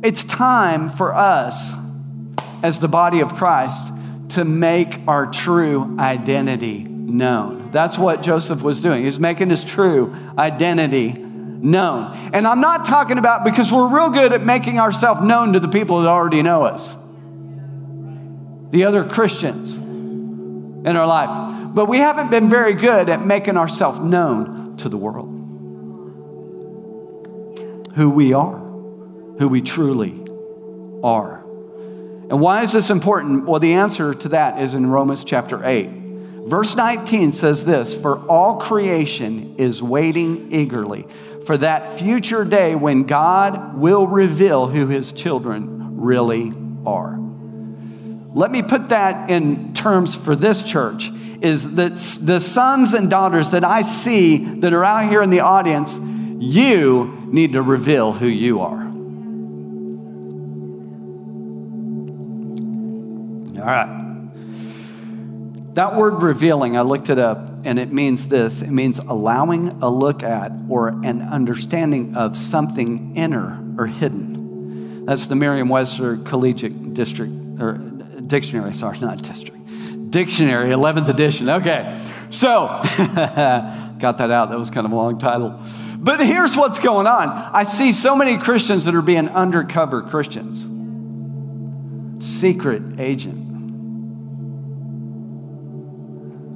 it's 0.02 0.24
time 0.24 0.90
for 0.90 1.14
us 1.14 1.72
as 2.62 2.78
the 2.78 2.88
body 2.88 3.20
of 3.20 3.34
Christ 3.34 3.86
to 4.30 4.44
make 4.44 4.98
our 5.06 5.26
true 5.26 5.96
identity 5.98 6.84
known. 6.84 7.70
That's 7.70 7.98
what 7.98 8.22
Joseph 8.22 8.62
was 8.62 8.80
doing. 8.80 9.04
He's 9.04 9.20
making 9.20 9.50
his 9.50 9.64
true 9.64 10.16
identity 10.38 11.23
known. 11.64 12.14
And 12.32 12.46
I'm 12.46 12.60
not 12.60 12.84
talking 12.84 13.18
about 13.18 13.42
because 13.42 13.72
we're 13.72 13.88
real 13.88 14.10
good 14.10 14.32
at 14.32 14.44
making 14.44 14.78
ourselves 14.78 15.20
known 15.22 15.54
to 15.54 15.60
the 15.60 15.68
people 15.68 16.02
that 16.02 16.08
already 16.08 16.42
know 16.42 16.64
us, 16.64 16.94
the 18.70 18.84
other 18.84 19.04
Christians 19.04 19.76
in 19.76 20.96
our 20.96 21.06
life. 21.06 21.74
But 21.74 21.88
we 21.88 21.98
haven't 21.98 22.30
been 22.30 22.48
very 22.48 22.74
good 22.74 23.08
at 23.08 23.26
making 23.26 23.56
ourselves 23.56 23.98
known 23.98 24.76
to 24.76 24.88
the 24.88 24.98
world. 24.98 25.30
Who 27.94 28.10
we 28.10 28.32
are, 28.32 28.58
who 29.38 29.48
we 29.48 29.62
truly 29.62 30.12
are. 31.02 31.40
And 32.30 32.40
why 32.40 32.62
is 32.62 32.72
this 32.72 32.90
important? 32.90 33.46
Well, 33.46 33.60
the 33.60 33.74
answer 33.74 34.14
to 34.14 34.28
that 34.30 34.60
is 34.60 34.74
in 34.74 34.88
Romans 34.88 35.24
chapter 35.24 35.64
8. 35.64 35.88
Verse 36.46 36.76
19 36.76 37.32
says 37.32 37.64
this 37.64 37.94
For 37.94 38.18
all 38.26 38.58
creation 38.58 39.54
is 39.56 39.82
waiting 39.82 40.52
eagerly 40.52 41.06
for 41.46 41.56
that 41.58 41.98
future 41.98 42.44
day 42.44 42.74
when 42.74 43.04
God 43.04 43.76
will 43.76 44.06
reveal 44.06 44.66
who 44.66 44.86
his 44.86 45.12
children 45.12 46.00
really 46.00 46.52
are. 46.86 47.18
Let 48.32 48.50
me 48.50 48.62
put 48.62 48.88
that 48.88 49.30
in 49.30 49.74
terms 49.74 50.16
for 50.16 50.34
this 50.34 50.62
church 50.62 51.10
is 51.40 51.74
that 51.76 51.94
the 52.22 52.40
sons 52.40 52.94
and 52.94 53.10
daughters 53.10 53.50
that 53.50 53.64
I 53.64 53.82
see 53.82 54.60
that 54.60 54.72
are 54.72 54.84
out 54.84 55.08
here 55.08 55.22
in 55.22 55.30
the 55.30 55.40
audience, 55.40 55.98
you 55.98 57.22
need 57.26 57.52
to 57.52 57.62
reveal 57.62 58.12
who 58.12 58.26
you 58.26 58.60
are. 58.60 58.82
All 63.60 63.70
right. 63.70 64.13
That 65.74 65.96
word 65.96 66.22
revealing, 66.22 66.76
I 66.76 66.82
looked 66.82 67.10
it 67.10 67.18
up, 67.18 67.50
and 67.64 67.80
it 67.80 67.92
means 67.92 68.28
this 68.28 68.62
it 68.62 68.70
means 68.70 68.98
allowing 68.98 69.68
a 69.82 69.90
look 69.90 70.22
at 70.22 70.52
or 70.68 70.88
an 70.88 71.20
understanding 71.20 72.16
of 72.16 72.36
something 72.36 73.16
inner 73.16 73.60
or 73.76 73.86
hidden. 73.86 75.04
That's 75.04 75.26
the 75.26 75.34
Merriam 75.34 75.68
Webster 75.68 76.16
Collegiate 76.18 76.94
District, 76.94 77.32
or 77.60 77.72
Dictionary, 78.26 78.72
sorry, 78.72 78.98
not 79.00 79.22
district. 79.22 80.10
Dictionary, 80.10 80.70
11th 80.70 81.08
edition. 81.08 81.48
Okay. 81.48 82.00
So, 82.30 82.66
got 82.96 84.18
that 84.18 84.30
out. 84.30 84.50
That 84.50 84.58
was 84.58 84.70
kind 84.70 84.86
of 84.86 84.92
a 84.92 84.96
long 84.96 85.18
title. 85.18 85.60
But 85.98 86.24
here's 86.24 86.56
what's 86.56 86.78
going 86.78 87.06
on 87.06 87.28
I 87.28 87.64
see 87.64 87.92
so 87.92 88.16
many 88.16 88.38
Christians 88.38 88.84
that 88.84 88.94
are 88.94 89.02
being 89.02 89.28
undercover 89.28 90.02
Christians, 90.02 90.64
secret 92.24 92.82
agent. 92.98 93.43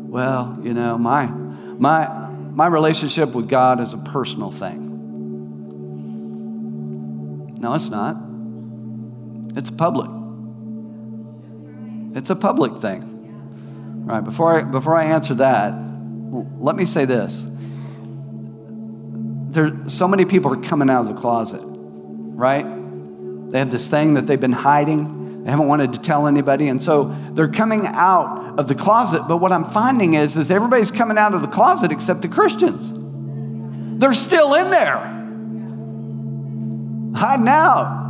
Well, 0.08 0.58
you 0.62 0.72
know, 0.72 0.96
my, 0.96 1.26
my, 1.26 2.08
my 2.52 2.66
relationship 2.66 3.34
with 3.34 3.46
God 3.48 3.78
is 3.80 3.92
a 3.92 3.98
personal 3.98 4.50
thing. 4.50 4.86
No, 7.60 7.74
it's 7.74 7.90
not. 7.90 8.16
It's 9.54 9.70
public. 9.70 10.10
It's 12.16 12.30
a 12.30 12.36
public 12.36 12.80
thing. 12.80 13.02
Right, 14.06 14.24
before 14.24 14.60
I, 14.60 14.62
before 14.62 14.96
I 14.96 15.04
answer 15.04 15.34
that, 15.34 15.74
let 16.58 16.74
me 16.74 16.86
say 16.86 17.04
this. 17.04 17.44
There, 19.50 19.88
so 19.88 20.08
many 20.08 20.24
people 20.24 20.52
are 20.52 20.62
coming 20.62 20.88
out 20.88 21.02
of 21.02 21.08
the 21.08 21.20
closet, 21.20 21.60
right? 21.62 22.64
They 23.50 23.58
have 23.58 23.70
this 23.70 23.88
thing 23.88 24.14
that 24.14 24.26
they've 24.26 24.40
been 24.40 24.52
hiding. 24.52 25.44
They 25.44 25.50
haven't 25.50 25.68
wanted 25.68 25.92
to 25.92 26.00
tell 26.00 26.26
anybody. 26.26 26.68
And 26.68 26.82
so 26.82 27.14
they're 27.32 27.48
coming 27.48 27.86
out 27.86 28.47
of 28.58 28.66
the 28.66 28.74
closet. 28.74 29.22
But 29.28 29.38
what 29.38 29.52
I'm 29.52 29.64
finding 29.64 30.12
is, 30.14 30.36
is 30.36 30.50
everybody's 30.50 30.90
coming 30.90 31.16
out 31.16 31.32
of 31.32 31.40
the 31.40 31.48
closet 31.48 31.92
except 31.92 32.20
the 32.22 32.28
Christians. 32.28 32.92
They're 34.00 34.12
still 34.12 34.54
in 34.54 34.70
there, 34.70 34.98
hiding 37.16 37.48
out. 37.48 38.06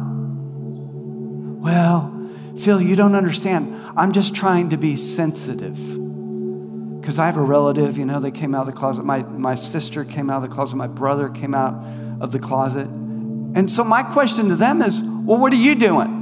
Well, 1.61 2.31
Phil, 2.57 2.81
you 2.81 2.97
don't 2.97 3.15
understand. 3.15 3.75
I'm 3.97 4.13
just 4.13 4.35
trying 4.35 4.71
to 4.71 4.77
be 4.77 4.97
sensitive. 4.97 5.77
Because 7.01 7.19
I 7.19 7.27
have 7.27 7.37
a 7.37 7.43
relative, 7.43 7.97
you 7.97 8.05
know, 8.05 8.21
they 8.21 8.31
came 8.31 8.55
out 8.55 8.67
of 8.69 8.75
the 8.75 8.79
closet. 8.79 9.05
My, 9.05 9.23
my 9.23 9.55
sister 9.55 10.05
came 10.05 10.31
out 10.31 10.43
of 10.43 10.49
the 10.49 10.55
closet. 10.55 10.77
My 10.77 10.87
brother 10.87 11.29
came 11.29 11.55
out 11.55 11.75
of 12.21 12.33
the 12.33 12.39
closet. 12.39 12.87
And 12.87 13.71
so 13.73 13.85
my 13.85 14.03
question 14.03 14.49
to 14.49 14.57
them 14.57 14.83
is, 14.83 15.03
well, 15.03 15.39
what 15.39 15.53
are 15.53 15.57
you 15.57 15.75
doing? 15.75 16.18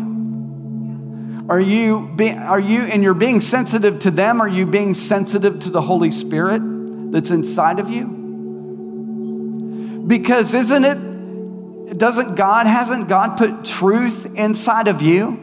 Are 1.49 1.61
you, 1.61 2.11
be, 2.17 2.31
are 2.33 2.59
you, 2.59 2.83
and 2.83 3.05
you're 3.05 3.15
being 3.15 3.41
sensitive 3.41 4.01
to 4.01 4.11
them, 4.11 4.41
are 4.41 4.49
you 4.49 4.67
being 4.67 4.95
sensitive 4.95 5.61
to 5.61 5.71
the 5.71 5.81
Holy 5.81 6.11
Spirit 6.11 6.61
that's 7.13 7.31
inside 7.31 7.79
of 7.79 7.89
you? 7.89 8.15
Because 10.09 10.55
isn't 10.55 10.85
it, 10.85 11.99
doesn't 11.99 12.35
God, 12.35 12.67
hasn't 12.67 13.09
God 13.09 13.39
put 13.39 13.65
truth 13.65 14.37
inside 14.37 14.89
of 14.89 15.03
you? 15.03 15.43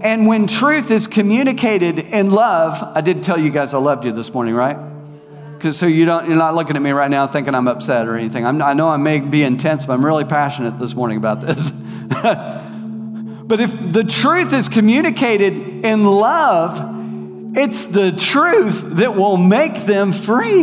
And 0.00 0.28
when 0.28 0.46
truth 0.46 0.92
is 0.92 1.08
communicated 1.08 1.98
in 1.98 2.30
love, 2.30 2.80
I 2.82 3.00
did 3.00 3.24
tell 3.24 3.38
you 3.38 3.50
guys 3.50 3.74
I 3.74 3.78
loved 3.78 4.04
you 4.04 4.12
this 4.12 4.32
morning, 4.32 4.54
right? 4.54 4.76
Because 5.54 5.76
so 5.76 5.86
you 5.86 6.04
don't, 6.04 6.26
you're 6.28 6.36
not 6.36 6.54
looking 6.54 6.76
at 6.76 6.82
me 6.82 6.92
right 6.92 7.10
now 7.10 7.26
thinking 7.26 7.54
I'm 7.54 7.66
upset 7.66 8.06
or 8.06 8.14
anything. 8.14 8.46
I'm, 8.46 8.62
i 8.62 8.74
know 8.74 8.88
I 8.88 8.96
may 8.96 9.18
be 9.18 9.42
intense, 9.42 9.86
but 9.86 9.94
I'm 9.94 10.04
really 10.04 10.24
passionate 10.24 10.78
this 10.78 10.94
morning 10.94 11.16
about 11.16 11.40
this. 11.40 11.72
but 13.46 13.60
if 13.60 13.92
the 13.92 14.04
truth 14.04 14.52
is 14.52 14.68
communicated 14.68 15.84
in 15.84 16.04
love, 16.04 17.56
it's 17.56 17.86
the 17.86 18.12
truth 18.12 18.82
that 18.96 19.14
will 19.14 19.36
make 19.36 19.84
them 19.84 20.12
free. 20.12 20.62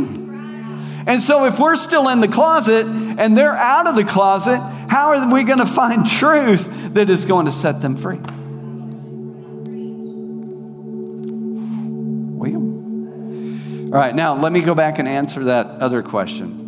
And 1.05 1.21
so 1.21 1.45
if 1.45 1.59
we're 1.59 1.75
still 1.75 2.09
in 2.09 2.19
the 2.19 2.27
closet 2.27 2.85
and 2.85 3.35
they're 3.35 3.55
out 3.55 3.87
of 3.87 3.95
the 3.95 4.03
closet, 4.03 4.59
how 4.89 5.13
are 5.13 5.33
we 5.33 5.43
going 5.43 5.59
to 5.59 5.65
find 5.65 6.05
truth 6.19 6.93
that 6.93 7.09
is 7.09 7.25
going 7.25 7.45
to 7.45 7.51
set 7.51 7.81
them 7.81 7.95
free? 7.97 8.19
All 13.93 13.99
right, 13.99 14.15
now 14.15 14.33
let 14.33 14.51
me 14.51 14.61
go 14.61 14.73
back 14.73 14.97
and 14.97 15.07
answer 15.07 15.43
that 15.43 15.67
other 15.67 16.01
question 16.01 16.61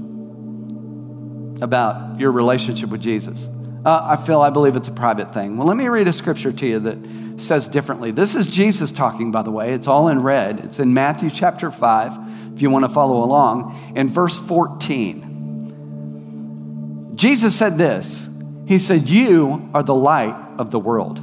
about 1.60 2.19
your 2.19 2.31
relationship 2.31 2.91
with 2.91 3.01
Jesus. 3.01 3.50
Uh, 3.85 4.03
I 4.03 4.15
feel, 4.15 4.41
I 4.41 4.49
believe 4.49 4.75
it's 4.75 4.87
a 4.87 4.91
private 4.91 5.31
thing. 5.31 5.57
Well, 5.57 5.67
let 5.67 5.77
me 5.77 5.87
read 5.87 6.07
a 6.07 6.13
scripture 6.13 6.51
to 6.51 6.65
you 6.65 6.79
that 6.79 6.97
says 7.37 7.67
differently. 7.67 8.09
This 8.09 8.33
is 8.33 8.47
Jesus 8.47 8.91
talking, 8.91 9.31
by 9.31 9.43
the 9.43 9.51
way. 9.51 9.73
It's 9.73 9.87
all 9.87 10.07
in 10.07 10.23
red. 10.23 10.59
It's 10.61 10.79
in 10.79 10.95
Matthew 10.95 11.29
chapter 11.29 11.69
5, 11.69 12.55
if 12.55 12.63
you 12.63 12.71
want 12.71 12.83
to 12.83 12.89
follow 12.89 13.23
along. 13.23 13.93
In 13.95 14.09
verse 14.09 14.39
14, 14.39 17.13
Jesus 17.15 17.55
said 17.55 17.77
this 17.77 18.27
He 18.67 18.79
said, 18.79 19.07
You 19.07 19.69
are 19.75 19.83
the 19.83 19.93
light 19.93 20.35
of 20.57 20.71
the 20.71 20.79
world. 20.79 21.21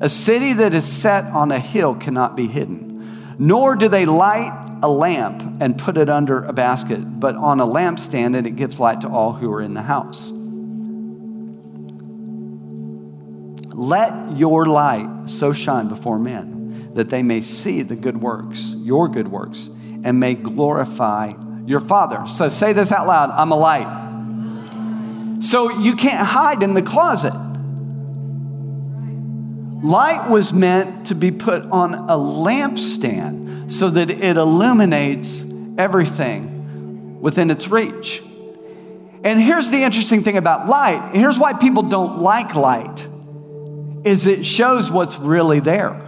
A 0.00 0.08
city 0.08 0.54
that 0.54 0.72
is 0.72 0.90
set 0.90 1.26
on 1.26 1.52
a 1.52 1.58
hill 1.58 1.94
cannot 1.94 2.36
be 2.36 2.46
hidden, 2.46 3.36
nor 3.38 3.76
do 3.76 3.88
they 3.88 4.06
light 4.06 4.78
a 4.82 4.88
lamp 4.88 5.42
and 5.60 5.76
put 5.76 5.98
it 5.98 6.08
under 6.08 6.42
a 6.42 6.54
basket, 6.54 7.20
but 7.20 7.36
on 7.36 7.60
a 7.60 7.66
lampstand, 7.66 8.34
and 8.34 8.46
it 8.46 8.56
gives 8.56 8.80
light 8.80 9.02
to 9.02 9.08
all 9.08 9.34
who 9.34 9.52
are 9.52 9.60
in 9.60 9.74
the 9.74 9.82
house. 9.82 10.32
Let 13.92 14.38
your 14.38 14.64
light 14.64 15.26
so 15.26 15.52
shine 15.52 15.88
before 15.88 16.18
men 16.18 16.94
that 16.94 17.10
they 17.10 17.22
may 17.22 17.42
see 17.42 17.82
the 17.82 17.94
good 17.94 18.22
works, 18.22 18.74
your 18.78 19.06
good 19.06 19.28
works, 19.28 19.68
and 20.02 20.18
may 20.18 20.34
glorify 20.34 21.34
your 21.66 21.78
Father. 21.78 22.26
So 22.26 22.48
say 22.48 22.72
this 22.72 22.90
out 22.90 23.06
loud 23.06 23.30
I'm 23.32 23.52
a 23.52 23.54
light. 23.54 25.42
So 25.42 25.78
you 25.78 25.94
can't 25.94 26.26
hide 26.26 26.62
in 26.62 26.72
the 26.72 26.80
closet. 26.80 27.34
Light 29.84 30.30
was 30.30 30.54
meant 30.54 31.08
to 31.08 31.14
be 31.14 31.30
put 31.30 31.62
on 31.66 31.92
a 31.92 32.16
lampstand 32.16 33.70
so 33.70 33.90
that 33.90 34.08
it 34.08 34.38
illuminates 34.38 35.44
everything 35.76 37.20
within 37.20 37.50
its 37.50 37.68
reach. 37.68 38.22
And 39.22 39.38
here's 39.38 39.70
the 39.70 39.82
interesting 39.82 40.24
thing 40.24 40.38
about 40.38 40.66
light. 40.66 41.10
Here's 41.12 41.38
why 41.38 41.52
people 41.52 41.82
don't 41.82 42.20
like 42.20 42.54
light 42.54 43.10
is 44.04 44.26
it 44.26 44.44
shows 44.44 44.90
what's 44.90 45.18
really 45.18 45.60
there. 45.60 46.00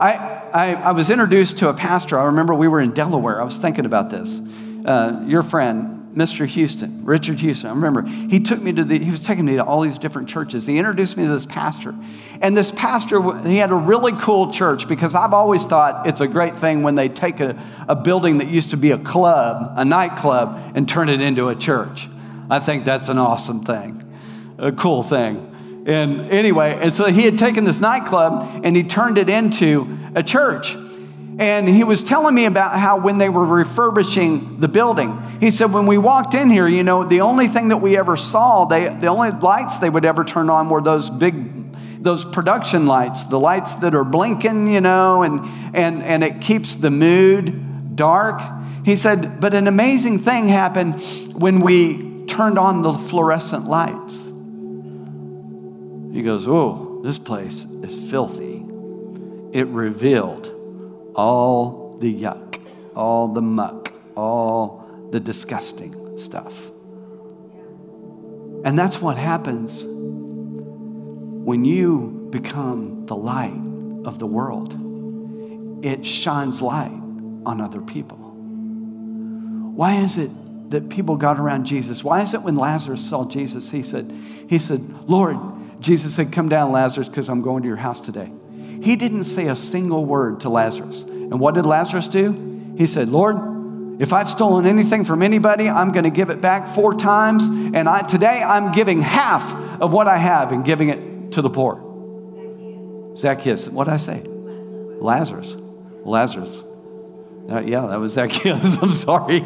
I, 0.00 0.12
I, 0.52 0.74
I 0.74 0.90
was 0.92 1.10
introduced 1.10 1.58
to 1.58 1.68
a 1.68 1.74
pastor. 1.74 2.18
I 2.18 2.24
remember 2.24 2.54
we 2.54 2.66
were 2.66 2.80
in 2.80 2.92
Delaware. 2.92 3.40
I 3.40 3.44
was 3.44 3.58
thinking 3.58 3.86
about 3.86 4.10
this. 4.10 4.40
Uh, 4.84 5.22
your 5.26 5.42
friend, 5.42 6.16
Mr. 6.16 6.44
Houston, 6.44 7.04
Richard 7.04 7.38
Houston. 7.38 7.70
I 7.70 7.72
remember 7.72 8.02
he 8.02 8.40
took 8.40 8.60
me 8.60 8.72
to 8.72 8.84
the, 8.84 8.98
he 8.98 9.10
was 9.10 9.20
taking 9.20 9.44
me 9.44 9.56
to 9.56 9.64
all 9.64 9.80
these 9.80 9.98
different 9.98 10.28
churches. 10.28 10.66
He 10.66 10.76
introduced 10.76 11.16
me 11.16 11.24
to 11.24 11.30
this 11.30 11.46
pastor. 11.46 11.94
And 12.40 12.56
this 12.56 12.72
pastor, 12.72 13.20
he 13.46 13.58
had 13.58 13.70
a 13.70 13.76
really 13.76 14.12
cool 14.12 14.50
church 14.50 14.88
because 14.88 15.14
I've 15.14 15.32
always 15.32 15.64
thought 15.64 16.08
it's 16.08 16.20
a 16.20 16.26
great 16.26 16.56
thing 16.56 16.82
when 16.82 16.96
they 16.96 17.08
take 17.08 17.38
a, 17.38 17.56
a 17.88 17.94
building 17.94 18.38
that 18.38 18.48
used 18.48 18.70
to 18.70 18.76
be 18.76 18.90
a 18.90 18.98
club, 18.98 19.74
a 19.76 19.84
nightclub, 19.84 20.72
and 20.74 20.88
turn 20.88 21.08
it 21.08 21.20
into 21.20 21.48
a 21.48 21.54
church. 21.54 22.08
I 22.50 22.58
think 22.58 22.84
that's 22.84 23.08
an 23.08 23.18
awesome 23.18 23.64
thing, 23.64 24.02
a 24.58 24.72
cool 24.72 25.04
thing. 25.04 25.51
And 25.86 26.20
anyway, 26.30 26.78
and 26.80 26.92
so 26.92 27.10
he 27.10 27.22
had 27.22 27.38
taken 27.38 27.64
this 27.64 27.80
nightclub 27.80 28.62
and 28.64 28.76
he 28.76 28.82
turned 28.82 29.18
it 29.18 29.28
into 29.28 29.98
a 30.14 30.22
church. 30.22 30.76
And 31.38 31.66
he 31.68 31.82
was 31.82 32.04
telling 32.04 32.34
me 32.34 32.44
about 32.44 32.78
how 32.78 32.98
when 33.00 33.18
they 33.18 33.28
were 33.28 33.44
refurbishing 33.44 34.60
the 34.60 34.68
building, 34.68 35.20
he 35.40 35.50
said, 35.50 35.72
when 35.72 35.86
we 35.86 35.98
walked 35.98 36.34
in 36.34 36.50
here, 36.50 36.68
you 36.68 36.82
know, 36.82 37.04
the 37.04 37.22
only 37.22 37.48
thing 37.48 37.68
that 37.68 37.78
we 37.78 37.96
ever 37.96 38.16
saw, 38.16 38.66
they, 38.66 38.88
the 38.88 39.06
only 39.06 39.30
lights 39.30 39.78
they 39.78 39.90
would 39.90 40.04
ever 40.04 40.24
turn 40.24 40.50
on 40.50 40.68
were 40.68 40.82
those 40.82 41.08
big, 41.08 41.72
those 42.02 42.24
production 42.24 42.86
lights, 42.86 43.24
the 43.24 43.40
lights 43.40 43.74
that 43.76 43.94
are 43.94 44.04
blinking, 44.04 44.68
you 44.68 44.80
know, 44.80 45.22
and, 45.22 45.40
and, 45.74 46.02
and 46.02 46.22
it 46.22 46.40
keeps 46.42 46.76
the 46.76 46.90
mood 46.90 47.96
dark. 47.96 48.40
He 48.84 48.94
said, 48.94 49.40
but 49.40 49.54
an 49.54 49.66
amazing 49.66 50.18
thing 50.18 50.48
happened 50.48 51.00
when 51.34 51.60
we 51.60 52.24
turned 52.26 52.58
on 52.58 52.82
the 52.82 52.92
fluorescent 52.92 53.64
lights. 53.64 54.31
He 56.12 56.22
goes, 56.22 56.46
oh, 56.46 57.00
this 57.02 57.18
place 57.18 57.64
is 57.64 58.10
filthy. 58.10 58.64
It 59.52 59.66
revealed 59.68 60.50
all 61.14 61.98
the 62.00 62.14
yuck, 62.14 62.60
all 62.94 63.28
the 63.28 63.40
muck, 63.40 63.92
all 64.14 65.08
the 65.10 65.20
disgusting 65.20 66.18
stuff. 66.18 66.70
And 68.64 68.78
that's 68.78 69.00
what 69.00 69.16
happens 69.16 69.84
when 71.44 71.64
you 71.64 72.28
become 72.30 73.06
the 73.06 73.16
light 73.16 73.60
of 74.04 74.18
the 74.18 74.26
world. 74.26 74.76
It 75.84 76.06
shines 76.06 76.62
light 76.62 77.00
on 77.44 77.60
other 77.60 77.80
people. 77.80 78.18
Why 79.74 79.96
is 79.96 80.18
it 80.18 80.30
that 80.70 80.88
people 80.88 81.16
got 81.16 81.40
around 81.40 81.64
Jesus? 81.64 82.04
Why 82.04 82.20
is 82.20 82.34
it 82.34 82.42
when 82.42 82.56
Lazarus 82.56 83.06
saw 83.06 83.28
Jesus, 83.28 83.70
he 83.70 83.82
said, 83.82 84.12
he 84.48 84.58
said, 84.58 84.80
Lord, 85.08 85.36
Jesus 85.82 86.14
said, 86.14 86.32
Come 86.32 86.48
down, 86.48 86.72
Lazarus, 86.72 87.08
because 87.08 87.28
I'm 87.28 87.42
going 87.42 87.62
to 87.62 87.68
your 87.68 87.76
house 87.76 88.00
today. 88.00 88.32
He 88.82 88.96
didn't 88.96 89.24
say 89.24 89.48
a 89.48 89.56
single 89.56 90.04
word 90.04 90.40
to 90.40 90.48
Lazarus. 90.48 91.02
And 91.02 91.38
what 91.38 91.54
did 91.54 91.66
Lazarus 91.66 92.08
do? 92.08 92.74
He 92.76 92.86
said, 92.86 93.08
Lord, 93.08 94.00
if 94.00 94.12
I've 94.12 94.28
stolen 94.28 94.66
anything 94.66 95.04
from 95.04 95.22
anybody, 95.22 95.68
I'm 95.68 95.92
going 95.92 96.04
to 96.04 96.10
give 96.10 96.30
it 96.30 96.40
back 96.40 96.66
four 96.66 96.94
times. 96.94 97.44
And 97.44 97.88
I, 97.88 98.02
today 98.02 98.42
I'm 98.42 98.72
giving 98.72 99.02
half 99.02 99.54
of 99.80 99.92
what 99.92 100.08
I 100.08 100.16
have 100.16 100.50
and 100.50 100.64
giving 100.64 100.88
it 100.88 101.32
to 101.32 101.42
the 101.42 101.50
poor. 101.50 101.76
Zacchaeus. 103.16 103.20
Zacchaeus. 103.20 103.68
What 103.68 103.84
did 103.84 103.94
I 103.94 103.98
say? 103.98 104.22
Lazarus. 104.24 105.56
Lazarus. 106.04 106.64
Uh, 107.48 107.60
yeah, 107.60 107.86
that 107.86 108.00
was 108.00 108.12
Zacchaeus. 108.12 108.76
I'm 108.82 108.94
sorry. 108.94 109.40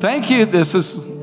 Thank 0.00 0.30
you. 0.30 0.44
This 0.44 0.74
is 0.74 1.15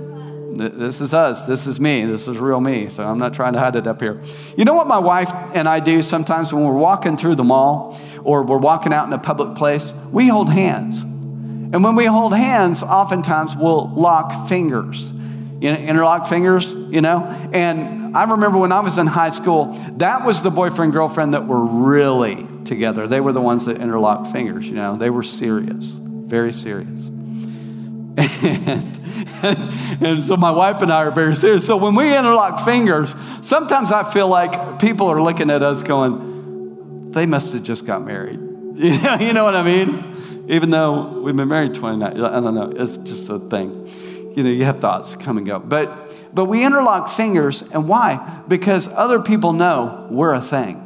this 0.58 1.02
is 1.02 1.14
us. 1.14 1.46
This 1.46 1.68
is 1.68 1.80
me. 1.80 2.06
This 2.06 2.28
is 2.28 2.38
real 2.38 2.62
me. 2.62 2.90
So 2.90 3.08
I'm 3.08 3.20
not 3.20 3.34
trying 3.34 3.54
to 3.54 3.60
hide 3.60 3.76
it 3.76 3.88
up 3.88 4.02
here. 4.02 4.22
You 4.58 4.66
know 4.66 4.74
what 4.74 4.88
my 4.88 5.00
wife 5.00 5.32
and 5.54 5.68
I 5.68 5.80
do 5.80 6.02
sometimes 6.02 6.54
when 6.54 6.64
we're 6.64 6.74
walking 6.74 7.18
through 7.18 7.36
the 7.36 7.44
mall 7.44 8.00
or 8.24 8.44
we're 8.44 8.58
walking 8.58 8.94
out 8.94 9.08
in 9.08 9.14
a 9.14 9.20
public 9.20 9.56
place? 9.58 9.94
We 10.12 10.28
hold 10.28 10.50
hands. 10.50 11.02
And 11.02 11.84
when 11.84 11.96
we 11.96 12.06
hold 12.06 12.36
hands, 12.36 12.84
oftentimes 12.84 13.56
we'll 13.56 13.90
lock 13.90 14.48
fingers. 14.48 15.12
You 15.60 15.72
know, 15.72 15.78
interlock 15.78 16.28
fingers, 16.28 16.72
you 16.72 17.02
know? 17.02 17.24
And 17.52 18.16
I 18.16 18.30
remember 18.32 18.58
when 18.58 18.72
I 18.72 18.82
was 18.82 18.98
in 18.98 19.08
high 19.08 19.32
school, 19.32 19.74
that 19.98 20.26
was 20.26 20.42
the 20.42 20.52
boyfriend 20.52 20.92
girlfriend 20.92 21.34
that 21.34 21.48
were 21.48 21.66
really 21.66 22.48
together. 22.66 23.08
They 23.08 23.22
were 23.22 23.34
the 23.34 23.42
ones 23.42 23.66
that 23.66 23.82
interlocked 23.82 24.32
fingers, 24.32 24.68
you 24.68 24.76
know? 24.76 24.98
They 24.98 25.10
were 25.10 25.24
serious, 25.24 25.94
very 25.94 26.54
serious. 26.54 27.10
And, 29.44 30.02
and, 30.02 30.24
so 30.24 30.38
my 30.38 30.52
wife 30.52 30.82
and 30.82 30.90
I 30.90 31.04
are 31.04 31.12
very 31.12 31.36
serious. 31.36 31.66
So 31.68 31.76
when 31.76 31.96
we 31.96 32.16
interlock 32.16 32.64
fingers, 32.64 33.14
sometimes 33.42 33.92
I 33.92 34.10
feel 34.10 34.30
like 34.30 34.80
people 34.80 35.08
are 35.08 35.22
looking 35.22 35.50
at 35.50 35.62
us 35.62 35.84
going, 35.84 37.12
they 37.12 37.26
must 37.26 37.52
have 37.52 37.64
just 37.64 37.86
got 37.86 38.04
married. 38.04 38.40
You 38.76 38.98
know, 39.02 39.18
you 39.20 39.34
know 39.34 39.44
what 39.44 39.54
I 39.54 39.64
mean? 39.64 40.46
Even 40.50 40.70
though 40.72 41.20
we've 41.22 41.36
been 41.36 41.50
married 41.50 41.76
29, 41.76 42.20
I 42.20 42.40
don't 42.40 42.56
know, 42.56 42.72
it's 42.76 42.98
just 42.98 43.30
a 43.30 43.38
thing. 43.38 43.88
You 44.36 44.44
know, 44.44 44.50
you 44.50 44.66
have 44.66 44.80
thoughts 44.80 45.14
and 45.14 45.46
go. 45.46 45.60
But, 45.60 46.34
but 46.34 46.46
we 46.46 46.66
interlock 46.66 47.10
fingers, 47.10 47.62
and 47.62 47.88
why? 47.88 48.42
Because 48.48 48.88
other 48.88 49.20
people 49.22 49.54
know 49.54 50.08
we're 50.10 50.34
a 50.34 50.42
thing. 50.42 50.80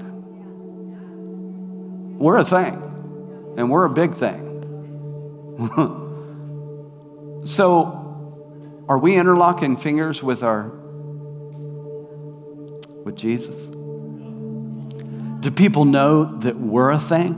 We're 2.20 2.40
a 2.40 2.44
thing, 2.44 3.54
and 3.58 3.72
we're 3.72 3.86
a 3.86 3.90
big 3.90 4.16
thing. 4.16 4.44
So, 7.44 8.84
are 8.90 8.98
we 8.98 9.16
interlocking 9.16 9.78
fingers 9.78 10.24
with 10.24 10.44
our 10.44 10.72
with 13.04 13.16
Jesus? 13.16 13.68
Do 15.40 15.52
people 15.52 15.86
know 15.86 16.38
that 16.40 16.58
we're 16.58 16.92
a 16.92 17.00
thing? 17.00 17.36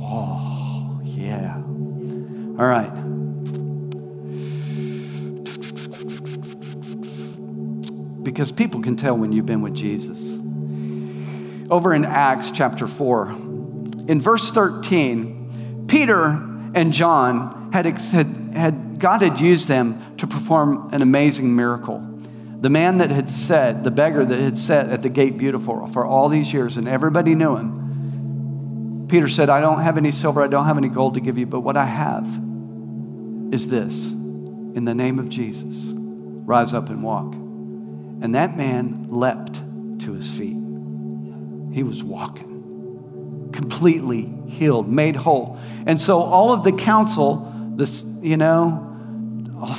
Oh, 0.00 1.00
yeah. 1.04 1.56
All 1.56 2.66
right. 2.66 2.92
Because 8.22 8.52
people 8.52 8.82
can 8.82 8.96
tell 8.96 9.16
when 9.18 9.32
you've 9.32 9.46
been 9.46 9.62
with 9.62 9.74
Jesus. 9.74 10.38
Over 11.70 11.94
in 11.94 12.04
Acts 12.04 12.50
chapter 12.50 12.86
4, 12.86 13.30
in 14.06 14.20
verse 14.20 14.50
13, 14.52 15.86
Peter 15.88 16.51
and 16.74 16.92
John 16.92 17.70
had, 17.72 17.86
had, 17.86 18.26
had 18.54 18.98
God 18.98 19.22
had 19.22 19.40
used 19.40 19.68
them 19.68 20.16
to 20.16 20.26
perform 20.26 20.90
an 20.92 21.02
amazing 21.02 21.54
miracle. 21.54 21.98
The 22.60 22.70
man 22.70 22.98
that 22.98 23.10
had 23.10 23.28
sat, 23.28 23.82
the 23.82 23.90
beggar 23.90 24.24
that 24.24 24.38
had 24.38 24.56
sat 24.56 24.88
at 24.90 25.02
the 25.02 25.08
gate 25.08 25.36
beautiful 25.36 25.86
for 25.88 26.06
all 26.06 26.28
these 26.28 26.52
years, 26.52 26.76
and 26.76 26.88
everybody 26.88 27.34
knew 27.34 27.56
him. 27.56 29.06
Peter 29.08 29.28
said, 29.28 29.50
I 29.50 29.60
don't 29.60 29.82
have 29.82 29.98
any 29.98 30.12
silver, 30.12 30.42
I 30.42 30.46
don't 30.46 30.66
have 30.66 30.78
any 30.78 30.88
gold 30.88 31.14
to 31.14 31.20
give 31.20 31.36
you, 31.36 31.46
but 31.46 31.60
what 31.60 31.76
I 31.76 31.84
have 31.84 32.26
is 33.52 33.68
this. 33.68 34.12
In 34.12 34.84
the 34.84 34.94
name 34.94 35.18
of 35.18 35.28
Jesus, 35.28 35.92
rise 35.94 36.72
up 36.72 36.88
and 36.88 37.02
walk. 37.02 37.34
And 37.34 38.34
that 38.34 38.56
man 38.56 39.08
leapt 39.10 39.54
to 40.02 40.12
his 40.12 40.30
feet. 40.30 40.56
He 41.74 41.82
was 41.82 42.04
walking 42.04 42.51
completely 43.52 44.32
healed, 44.48 44.88
made 44.88 45.16
whole. 45.16 45.58
And 45.86 46.00
so 46.00 46.20
all 46.20 46.52
of 46.52 46.64
the 46.64 46.72
council, 46.72 47.52
this, 47.76 48.04
you 48.20 48.36
know, 48.36 48.88
all, 49.60 49.76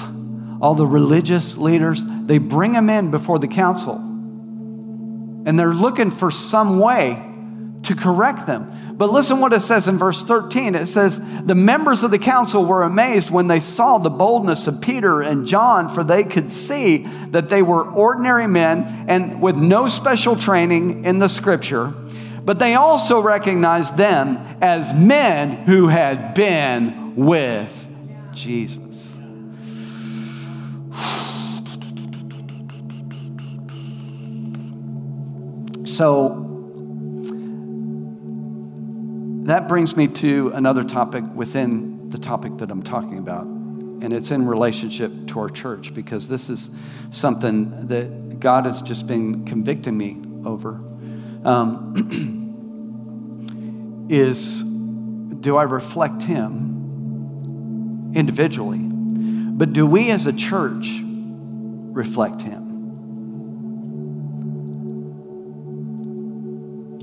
all 0.61 0.75
the 0.75 0.85
religious 0.85 1.57
leaders, 1.57 2.03
they 2.05 2.37
bring 2.37 2.73
him 2.73 2.89
in 2.89 3.11
before 3.11 3.39
the 3.39 3.47
council. 3.47 3.95
And 5.45 5.59
they're 5.59 5.73
looking 5.73 6.09
for 6.09 6.31
some 6.31 6.79
way 6.79 7.21
to 7.83 7.95
correct 7.95 8.47
them. 8.47 8.95
But 8.95 9.11
listen 9.11 9.39
what 9.39 9.53
it 9.53 9.61
says 9.61 9.87
in 9.87 9.97
verse 9.97 10.23
13. 10.23 10.75
It 10.75 10.85
says, 10.85 11.19
The 11.43 11.55
members 11.55 12.03
of 12.03 12.11
the 12.11 12.19
council 12.19 12.63
were 12.63 12.83
amazed 12.83 13.31
when 13.31 13.47
they 13.47 13.59
saw 13.59 13.97
the 13.97 14.09
boldness 14.09 14.67
of 14.67 14.81
Peter 14.81 15.21
and 15.21 15.47
John, 15.47 15.89
for 15.89 16.03
they 16.03 16.23
could 16.23 16.51
see 16.51 16.99
that 17.31 17.49
they 17.49 17.61
were 17.61 17.83
ordinary 17.83 18.47
men 18.47 19.05
and 19.07 19.41
with 19.41 19.57
no 19.57 19.87
special 19.87 20.35
training 20.35 21.05
in 21.05 21.19
the 21.19 21.27
scripture 21.27 21.93
but 22.45 22.59
they 22.59 22.75
also 22.75 23.21
recognized 23.21 23.95
them 23.95 24.37
as 24.61 24.93
men 24.93 25.51
who 25.51 25.87
had 25.87 26.33
been 26.33 27.15
with 27.15 27.89
Jesus. 28.33 29.17
So 35.85 36.39
that 39.43 39.67
brings 39.67 39.95
me 39.95 40.07
to 40.07 40.51
another 40.55 40.83
topic 40.83 41.23
within 41.35 42.09
the 42.09 42.17
topic 42.17 42.57
that 42.57 42.71
I'm 42.71 42.83
talking 42.83 43.19
about. 43.19 43.45
And 43.45 44.11
it's 44.11 44.31
in 44.31 44.47
relationship 44.47 45.11
to 45.27 45.39
our 45.39 45.49
church 45.49 45.93
because 45.93 46.27
this 46.27 46.49
is 46.49 46.71
something 47.11 47.87
that 47.87 48.39
God 48.39 48.65
has 48.65 48.81
just 48.81 49.07
been 49.07 49.45
convicting 49.45 49.97
me 49.97 50.21
over 50.45 50.81
um, 51.45 51.93
is 54.09 54.63
do 54.63 55.57
I 55.57 55.63
reflect 55.63 56.23
Him 56.23 58.11
individually? 58.15 58.79
But 58.79 59.73
do 59.73 59.85
we 59.85 60.09
as 60.09 60.25
a 60.25 60.33
church 60.33 60.99
reflect 61.03 62.41
Him? 62.41 62.63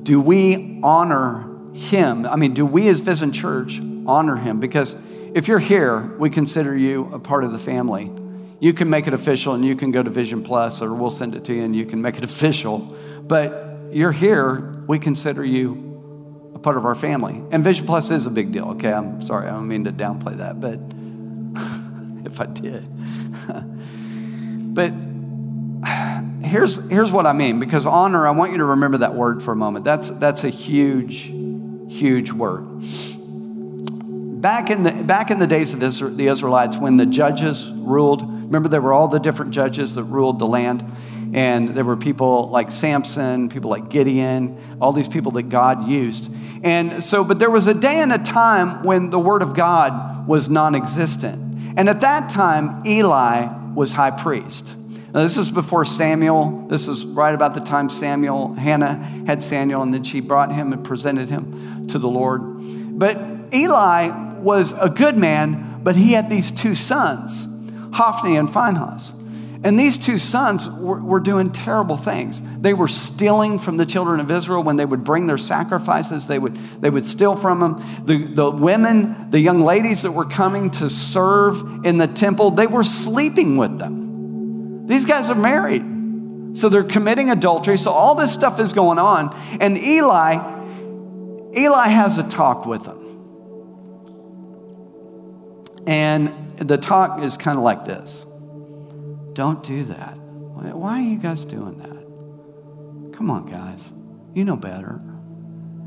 Do 0.03 0.21
we 0.21 0.81
honor 0.83 1.49
Him? 1.75 2.27
I 2.27 2.37
mean, 2.37 2.55
do 2.55 2.67
we 2.67 2.89
as 2.89 3.01
Vision 3.01 3.33
Church 3.33 3.81
honor 4.07 4.37
Him? 4.37 4.59
Because 4.59 4.97
if 5.35 5.47
you're 5.47 5.61
here, 5.61 6.17
we 6.19 6.31
consider 6.31 6.77
you 6.77 7.09
a 7.13 7.21
part 7.21 7.45
of 7.45 7.53
the 7.53 7.59
family. 7.59 8.11
You 8.59 8.73
can 8.75 8.91
make 8.91 9.07
it 9.07 9.15
official 9.15 9.55
and 9.55 9.65
you 9.65 9.77
can 9.77 9.93
go 9.93 10.03
to 10.03 10.11
Vision 10.11 10.43
Plus 10.43 10.83
or 10.83 10.95
we'll 10.95 11.11
send 11.11 11.35
it 11.35 11.45
to 11.45 11.55
you 11.55 11.63
and 11.63 11.77
you 11.77 11.87
can 11.87 12.03
make 12.03 12.17
it 12.17 12.25
official. 12.33 12.97
But 13.23 13.70
you're 13.93 14.13
here, 14.13 14.85
we 14.87 14.99
consider 14.99 15.45
you 15.45 16.53
a 16.55 16.59
part 16.59 16.77
of 16.77 16.85
our 16.85 16.95
family. 16.95 17.43
And 17.51 17.65
Vision 17.65 17.87
Plus 17.87 18.11
is 18.11 18.27
a 18.27 18.31
big 18.31 18.53
deal, 18.53 18.71
okay? 18.71 18.93
I'm 18.93 19.23
sorry, 19.23 19.49
I 19.49 19.51
don't 19.51 19.69
mean 19.69 19.85
to 19.85 19.93
downplay 19.93 20.37
that, 20.39 20.61
but 20.61 20.79
if 22.27 22.41
I 22.41 22.47
did. 22.47 22.87
but 24.75 24.93
here's, 26.43 26.89
here's 26.91 27.13
what 27.13 27.27
I 27.27 27.33
mean 27.33 27.61
because 27.61 27.87
honor, 27.87 28.27
I 28.27 28.31
want 28.31 28.53
you 28.53 28.59
to 28.59 28.65
remember 28.65 28.99
that 28.99 29.15
word 29.15 29.43
for 29.43 29.53
a 29.53 29.57
moment. 29.57 29.85
That's, 29.85 30.09
that's 30.09 30.45
a 30.45 30.51
huge, 30.51 31.31
huge 31.89 32.33
word. 32.33 32.81
Back 34.41 34.71
in, 34.71 34.85
the, 34.85 34.93
back 35.05 35.31
in 35.31 35.39
the 35.39 35.47
days 35.47 35.75
of 35.75 35.83
Israel, 35.83 36.15
the 36.15 36.29
Israelites, 36.29 36.79
when 36.79 36.97
the 36.97 37.07
judges 37.07 37.71
ruled, 37.71 38.23
remember 38.23 38.69
there 38.69 38.81
were 38.81 38.93
all 38.93 39.09
the 39.09 39.19
different 39.19 39.53
judges 39.53 39.95
that 39.97 40.05
ruled 40.05 40.39
the 40.39 40.47
land? 40.47 40.83
And 41.33 41.71
there 41.71 41.85
were 41.85 41.97
people 41.97 42.49
like 42.49 42.71
Samson, 42.71 43.49
people 43.49 43.71
like 43.71 43.89
Gideon, 43.89 44.59
all 44.81 44.93
these 44.93 45.09
people 45.09 45.33
that 45.33 45.45
God 45.45 45.89
used. 45.89 46.33
And 46.63 47.03
so, 47.03 47.23
but 47.25 47.39
there 47.39 47.51
was 47.51 47.67
a 47.67 47.75
day 47.75 48.01
and 48.01 48.13
a 48.13 48.19
time 48.19 48.83
when 48.83 49.11
the 49.11 49.19
word 49.19 49.43
of 49.43 49.55
God 49.55 50.27
was 50.27 50.49
non 50.49 50.75
existent. 50.75 51.79
And 51.79 51.89
at 51.89 52.01
that 52.01 52.31
time, 52.31 52.83
Eli 52.85 53.73
was 53.75 53.93
high 53.93 54.11
priest. 54.11 54.75
Now, 55.13 55.23
this 55.23 55.37
is 55.37 55.51
before 55.51 55.85
Samuel. 55.85 56.67
This 56.69 56.87
is 56.87 57.05
right 57.05 57.35
about 57.35 57.55
the 57.55 57.61
time 57.61 57.89
Samuel, 57.89 58.55
Hannah 58.55 58.95
had 59.27 59.43
Samuel, 59.43 59.83
and 59.83 59.93
then 59.93 60.05
she 60.05 60.21
brought 60.21 60.53
him 60.53 60.73
and 60.73 60.85
presented 60.85 61.31
him 61.31 61.87
to 61.89 61.99
the 61.99 62.09
Lord. 62.09 62.43
But 62.99 63.19
Eli 63.53 64.39
was 64.39 64.73
a 64.81 64.89
good 64.89 65.17
man, 65.17 65.81
but 65.83 65.97
he 65.97 66.13
had 66.13 66.29
these 66.29 66.51
two 66.51 66.75
sons, 66.75 67.49
Hophni 67.93 68.37
and 68.37 68.51
Phinehas. 68.51 69.13
And 69.63 69.79
these 69.79 69.99
two 69.99 70.17
sons 70.17 70.71
were, 70.71 71.01
were, 71.01 71.21
doing 71.21 71.53
terrible 71.53 71.99
things. 71.99 72.41
They 72.61 72.73
were 72.73 72.89
stealing 72.89 73.59
from 73.59 73.77
the 73.77 73.85
children 73.85 74.19
of 74.19 74.31
Israel 74.31 74.63
when 74.63 74.77
they 74.77 74.87
would 74.87 75.05
bring 75.05 75.27
their 75.27 75.37
sacrifices. 75.37 76.27
They 76.27 76.39
would, 76.39 76.57
they 76.81 76.89
would 76.89 77.07
steal 77.07 77.37
from 77.37 77.61
them. 77.61 78.07
The, 78.07 78.25
the 78.25 78.51
women, 78.51 79.31
the 79.31 79.39
young 79.39 79.61
ladies 79.61 80.01
that 80.03 80.13
were 80.13 80.25
coming 80.25 80.71
to 80.73 80.89
serve 80.89 81.85
in 81.85 81.99
the 81.99 82.07
temple, 82.07 82.53
they 82.53 82.67
were 82.67 82.85
sleeping 82.85 83.59
with 83.59 83.79
them. 83.79 84.87
These 84.87 85.05
guys 85.05 85.29
are 85.29 85.35
married. 85.35 86.57
So 86.57 86.71
they're 86.71 86.83
committing 86.83 87.31
adultery. 87.31 87.77
So 87.77 87.91
all 87.91 88.15
this 88.15 88.33
stuff 88.33 88.59
is 88.61 88.73
going 88.73 88.99
on. 88.99 89.37
And 89.61 89.77
Eli, 89.77 90.37
Eli 91.55 91.89
has 91.89 92.17
a 92.17 92.29
talk 92.31 92.65
with 92.65 92.85
them. 92.85 92.97
And 95.87 96.57
the 96.57 96.79
talk 96.79 97.21
is 97.21 97.37
kind 97.37 97.59
of 97.59 97.65
like 97.65 97.85
this 97.85 98.25
Don't 99.33 99.63
do 99.63 99.85
that. 99.85 100.17
Why 100.17 100.99
are 100.99 101.03
you 101.03 101.19
guys 101.19 101.45
doing 101.45 101.79
that? 101.79 103.17
Come 103.17 103.31
on, 103.31 103.47
guys. 103.47 103.93
You 104.35 104.45
know 104.45 104.57
better. 104.57 105.01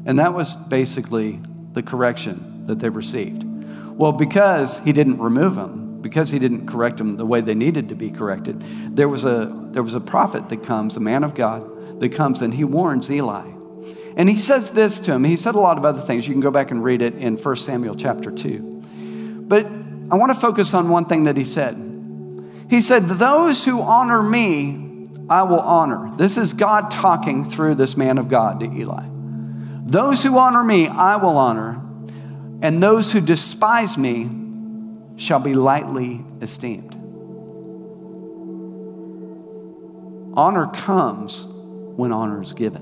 And 0.06 0.20
that 0.20 0.34
was 0.34 0.56
basically 0.56 1.40
the 1.74 1.84
correction 1.84 2.66
that 2.68 2.80
they 2.80 2.90
received. 2.90 3.44
Well, 3.44 4.12
because 4.12 4.80
he 4.80 4.92
didn't 4.92 5.20
remove 5.20 5.56
them, 5.56 6.02
because 6.02 6.32
he 6.32 6.40
didn't 6.40 6.68
correct 6.68 6.98
them 6.98 7.18
the 7.18 7.26
way 7.26 7.42
they 7.42 7.56
needed 7.56 7.90
to 7.90 7.96
be 7.96 8.10
corrected, 8.10 8.62
there 8.96 9.08
was 9.08 9.26
a, 9.26 9.52
there 9.72 9.84
was 9.84 9.96
a 9.96 10.02
prophet 10.02 10.50
that 10.50 10.64
comes, 10.64 10.98
a 10.98 11.00
man 11.00 11.24
of 11.24 11.36
God 11.36 12.00
that 12.00 12.10
comes, 12.10 12.42
and 12.42 12.54
he 12.54 12.64
warns 12.64 13.10
Eli. 13.10 13.50
And 14.16 14.30
he 14.30 14.38
says 14.38 14.72
this 14.72 15.00
to 15.00 15.14
him. 15.14 15.24
He 15.24 15.38
said 15.38 15.56
a 15.56 15.60
lot 15.60 15.78
of 15.78 15.86
other 15.86 16.02
things. 16.02 16.28
You 16.28 16.34
can 16.34 16.42
go 16.42 16.52
back 16.52 16.72
and 16.72 16.84
read 16.84 17.02
it 17.02 17.16
in 17.16 17.38
1 17.38 17.56
Samuel 17.56 17.96
chapter 17.96 18.32
2. 18.32 19.44
But 19.48 19.66
I 19.66 20.16
want 20.16 20.32
to 20.32 20.40
focus 20.40 20.74
on 20.74 20.90
one 20.90 21.06
thing 21.06 21.24
that 21.24 21.38
he 21.38 21.46
said. 21.46 21.93
He 22.74 22.82
said, 22.82 23.04
Those 23.04 23.66
who 23.66 23.84
honor 23.84 24.24
me, 24.24 25.08
I 25.30 25.44
will 25.44 25.60
honor. 25.60 26.12
This 26.18 26.40
is 26.40 26.54
God 26.54 26.90
talking 26.90 27.46
through 27.46 27.76
this 27.76 27.96
man 27.96 28.18
of 28.18 28.30
God 28.30 28.62
to 28.62 28.66
Eli. 28.66 29.04
Those 29.86 30.24
who 30.24 30.40
honor 30.40 30.64
me, 30.64 30.88
I 30.88 31.18
will 31.18 31.38
honor, 31.38 31.80
and 32.64 32.82
those 32.82 33.12
who 33.12 33.22
despise 33.22 33.96
me 33.96 34.28
shall 35.18 35.38
be 35.38 35.54
lightly 35.54 36.26
esteemed. 36.42 36.96
Honor 40.36 40.66
comes 40.66 41.46
when 41.46 42.12
honor 42.12 42.42
is 42.42 42.54
given. 42.54 42.82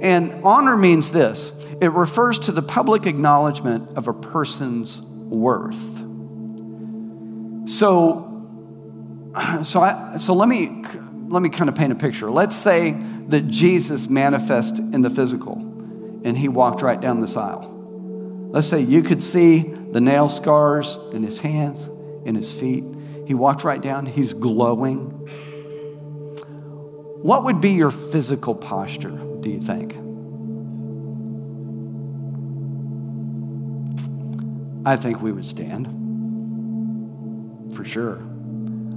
And 0.00 0.32
honor 0.44 0.78
means 0.78 1.12
this 1.12 1.52
it 1.82 1.92
refers 1.92 2.38
to 2.38 2.52
the 2.52 2.62
public 2.62 3.04
acknowledgement 3.04 3.98
of 3.98 4.08
a 4.08 4.14
person's 4.14 5.02
worth. 5.02 6.09
So, 7.80 9.32
so, 9.62 9.80
I, 9.80 10.18
so 10.18 10.34
let, 10.34 10.50
me, 10.50 10.84
let 11.28 11.40
me 11.40 11.48
kind 11.48 11.70
of 11.70 11.74
paint 11.74 11.92
a 11.92 11.94
picture. 11.94 12.30
Let's 12.30 12.54
say 12.54 12.90
that 13.28 13.48
Jesus 13.48 14.06
manifest 14.06 14.78
in 14.78 15.00
the 15.00 15.08
physical 15.08 15.54
and 16.22 16.36
he 16.36 16.48
walked 16.48 16.82
right 16.82 17.00
down 17.00 17.22
this 17.22 17.38
aisle. 17.38 18.50
Let's 18.52 18.68
say 18.68 18.82
you 18.82 19.00
could 19.02 19.22
see 19.22 19.60
the 19.60 20.00
nail 20.02 20.28
scars 20.28 20.98
in 21.14 21.22
his 21.22 21.38
hands, 21.38 21.88
in 22.26 22.34
his 22.34 22.52
feet. 22.52 22.84
He 23.26 23.32
walked 23.32 23.64
right 23.64 23.80
down, 23.80 24.04
he's 24.04 24.34
glowing. 24.34 25.06
What 27.22 27.44
would 27.44 27.62
be 27.62 27.70
your 27.70 27.90
physical 27.90 28.54
posture, 28.54 29.18
do 29.40 29.48
you 29.48 29.58
think? 29.58 29.94
I 34.84 34.96
think 34.96 35.22
we 35.22 35.32
would 35.32 35.46
stand. 35.46 36.09
For 37.74 37.84
sure. 37.84 38.20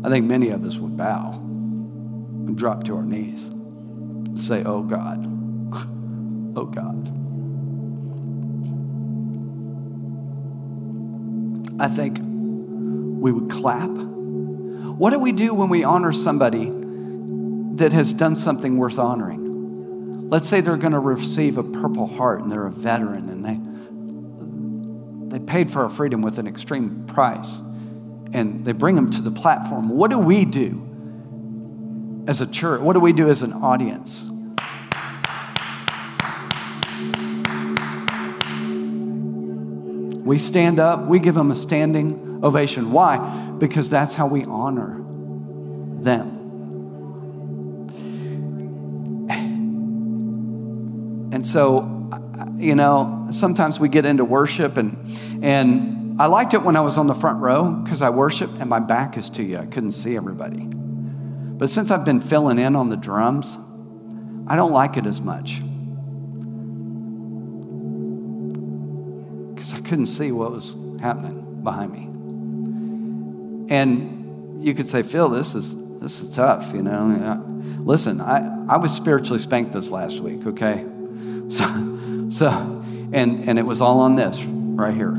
I 0.03 0.09
think 0.09 0.25
many 0.25 0.49
of 0.49 0.65
us 0.65 0.77
would 0.77 0.97
bow 0.97 1.31
and 1.33 2.57
drop 2.57 2.83
to 2.85 2.95
our 2.95 3.03
knees 3.03 3.47
and 3.47 4.39
say, 4.39 4.63
Oh 4.65 4.83
God, 4.83 5.25
oh 6.57 6.65
God. 6.65 7.19
I 11.79 11.87
think 11.87 12.19
we 12.21 13.31
would 13.31 13.49
clap. 13.49 13.89
What 13.89 15.09
do 15.09 15.19
we 15.19 15.31
do 15.31 15.53
when 15.53 15.69
we 15.69 15.83
honor 15.83 16.11
somebody 16.11 16.71
that 17.75 17.91
has 17.93 18.13
done 18.13 18.35
something 18.35 18.77
worth 18.77 18.99
honoring? 18.99 20.29
Let's 20.29 20.47
say 20.47 20.61
they're 20.61 20.77
going 20.77 20.93
to 20.93 20.99
receive 20.99 21.57
a 21.57 21.63
Purple 21.63 22.07
Heart 22.07 22.41
and 22.41 22.51
they're 22.51 22.65
a 22.65 22.71
veteran 22.71 23.29
and 23.29 23.45
they 23.45 23.59
they 25.33 25.43
paid 25.43 25.71
for 25.71 25.81
our 25.81 25.89
freedom 25.89 26.21
with 26.21 26.37
an 26.37 26.45
extreme 26.45 27.05
price. 27.07 27.59
And 28.33 28.65
they 28.65 28.73
bring 28.73 28.95
them 28.95 29.09
to 29.11 29.21
the 29.21 29.31
platform. 29.31 29.89
What 29.89 30.11
do 30.11 30.19
we 30.19 30.43
do 30.43 32.23
as 32.27 32.41
a 32.41 32.47
church? 32.47 32.81
What 32.81 32.93
do 32.93 32.99
we 32.99 33.13
do 33.13 33.29
as 33.29 33.41
an 33.41 33.53
audience? 33.53 34.29
We 40.25 40.37
stand 40.37 40.79
up, 40.79 41.05
we 41.05 41.19
give 41.19 41.35
them 41.35 41.51
a 41.51 41.55
standing 41.55 42.41
ovation. 42.43 42.91
Why? 42.91 43.51
Because 43.59 43.89
that's 43.89 44.15
how 44.15 44.27
we 44.27 44.43
honor 44.45 45.03
them. 46.01 46.39
And 51.33 51.45
so 51.45 51.93
you 52.57 52.75
know, 52.75 53.27
sometimes 53.31 53.79
we 53.79 53.89
get 53.89 54.05
into 54.05 54.23
worship 54.25 54.77
and 54.77 54.97
and 55.41 56.02
I 56.19 56.27
liked 56.27 56.53
it 56.53 56.61
when 56.61 56.75
I 56.75 56.81
was 56.81 56.97
on 56.97 57.07
the 57.07 57.13
front 57.13 57.39
row 57.39 57.71
because 57.71 58.01
I 58.01 58.09
worship 58.09 58.49
and 58.59 58.69
my 58.69 58.79
back 58.79 59.17
is 59.17 59.29
to 59.31 59.43
you. 59.43 59.57
I 59.57 59.65
couldn't 59.65 59.93
see 59.93 60.15
everybody. 60.15 60.63
But 60.63 61.69
since 61.69 61.91
I've 61.91 62.05
been 62.05 62.21
filling 62.21 62.59
in 62.59 62.75
on 62.75 62.89
the 62.89 62.97
drums, 62.97 63.57
I 64.47 64.55
don't 64.55 64.71
like 64.71 64.97
it 64.97 65.05
as 65.05 65.21
much. 65.21 65.61
Because 69.53 69.73
I 69.73 69.79
couldn't 69.81 70.07
see 70.07 70.31
what 70.31 70.51
was 70.51 70.75
happening 71.01 71.63
behind 71.63 71.93
me. 71.93 72.09
And 73.73 74.63
you 74.63 74.73
could 74.73 74.89
say, 74.89 75.03
Phil, 75.03 75.29
this 75.29 75.55
is 75.55 75.75
this 75.99 76.21
is 76.21 76.35
tough, 76.35 76.73
you 76.73 76.81
know. 76.81 77.41
Listen, 77.79 78.19
I, 78.21 78.65
I 78.67 78.77
was 78.77 78.93
spiritually 78.93 79.39
spanked 79.39 79.71
this 79.71 79.89
last 79.89 80.19
week, 80.19 80.45
okay? 80.45 80.85
So 81.49 81.93
so, 82.33 82.49
and, 83.11 83.47
and 83.47 83.59
it 83.59 83.65
was 83.65 83.79
all 83.79 83.99
on 83.99 84.15
this 84.15 84.43
right 84.43 84.93
here. 84.93 85.15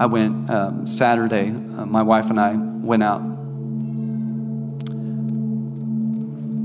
I 0.00 0.06
went 0.06 0.48
um, 0.48 0.86
Saturday, 0.86 1.50
uh, 1.50 1.84
my 1.84 2.00
wife 2.02 2.30
and 2.30 2.40
I 2.40 2.54
went 2.56 3.02
out 3.02 3.20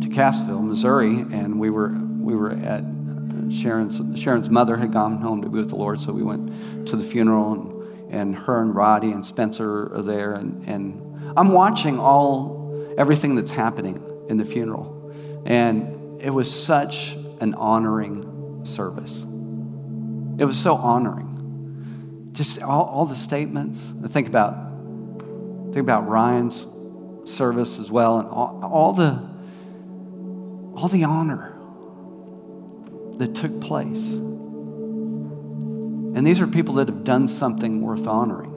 to 0.01 0.07
Cassville, 0.07 0.65
Missouri, 0.65 1.17
and 1.17 1.59
we 1.59 1.69
were, 1.69 1.89
we 1.89 2.33
were 2.33 2.53
at 2.53 2.83
uh, 2.85 3.51
Sharon's, 3.51 3.99
Sharon's 4.17 4.49
mother 4.49 4.77
had 4.77 4.93
gone 4.93 5.17
home 5.17 5.41
to 5.41 5.49
be 5.49 5.57
with 5.57 5.67
the 5.67 5.75
Lord, 5.75 5.99
so 5.99 6.13
we 6.13 6.23
went 6.23 6.87
to 6.87 6.95
the 6.95 7.03
funeral, 7.03 7.51
and, 7.51 8.13
and 8.13 8.35
her 8.37 8.61
and 8.61 8.73
Roddy 8.73 9.11
and 9.11 9.25
Spencer 9.25 9.93
are 9.93 10.01
there, 10.01 10.31
and, 10.31 10.65
and 10.69 11.33
I'm 11.35 11.49
watching 11.49 11.99
all, 11.99 12.95
everything 12.97 13.35
that's 13.35 13.51
happening 13.51 14.01
in 14.29 14.37
the 14.37 14.45
funeral. 14.45 15.13
And 15.45 16.21
it 16.21 16.29
was 16.29 16.49
such 16.49 17.17
an 17.41 17.53
honoring 17.55 18.61
service. 18.63 19.23
It 20.37 20.45
was 20.45 20.57
so 20.57 20.75
honoring. 20.75 21.34
Just 22.35 22.61
all, 22.61 22.83
all 22.85 23.05
the 23.05 23.15
statements. 23.15 23.93
Think 24.07 24.27
about 24.27 24.53
think 25.71 25.77
about 25.77 26.07
Ryan's 26.07 26.67
service 27.23 27.79
as 27.79 27.89
well, 27.89 28.19
and 28.19 28.27
all, 28.27 28.59
all 28.61 28.93
the 28.93 29.21
all 30.75 30.89
the 30.89 31.05
honor 31.05 31.55
that 33.15 33.33
took 33.35 33.61
place. 33.61 34.15
And 36.15 36.27
these 36.27 36.41
are 36.41 36.47
people 36.47 36.75
that 36.75 36.89
have 36.89 37.05
done 37.05 37.29
something 37.29 37.81
worth 37.81 38.05
honoring, 38.05 38.51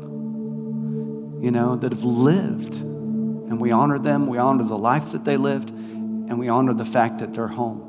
you 1.40 1.52
know, 1.52 1.76
that 1.76 1.92
have 1.92 2.04
lived. 2.04 2.74
And 2.76 3.60
we 3.60 3.70
honor 3.70 4.00
them, 4.00 4.26
we 4.26 4.38
honor 4.38 4.64
the 4.64 4.76
life 4.76 5.12
that 5.12 5.24
they 5.24 5.36
lived, 5.36 5.70
and 5.70 6.36
we 6.38 6.48
honor 6.48 6.74
the 6.74 6.84
fact 6.84 7.18
that 7.18 7.32
they're 7.32 7.46
home. 7.46 7.84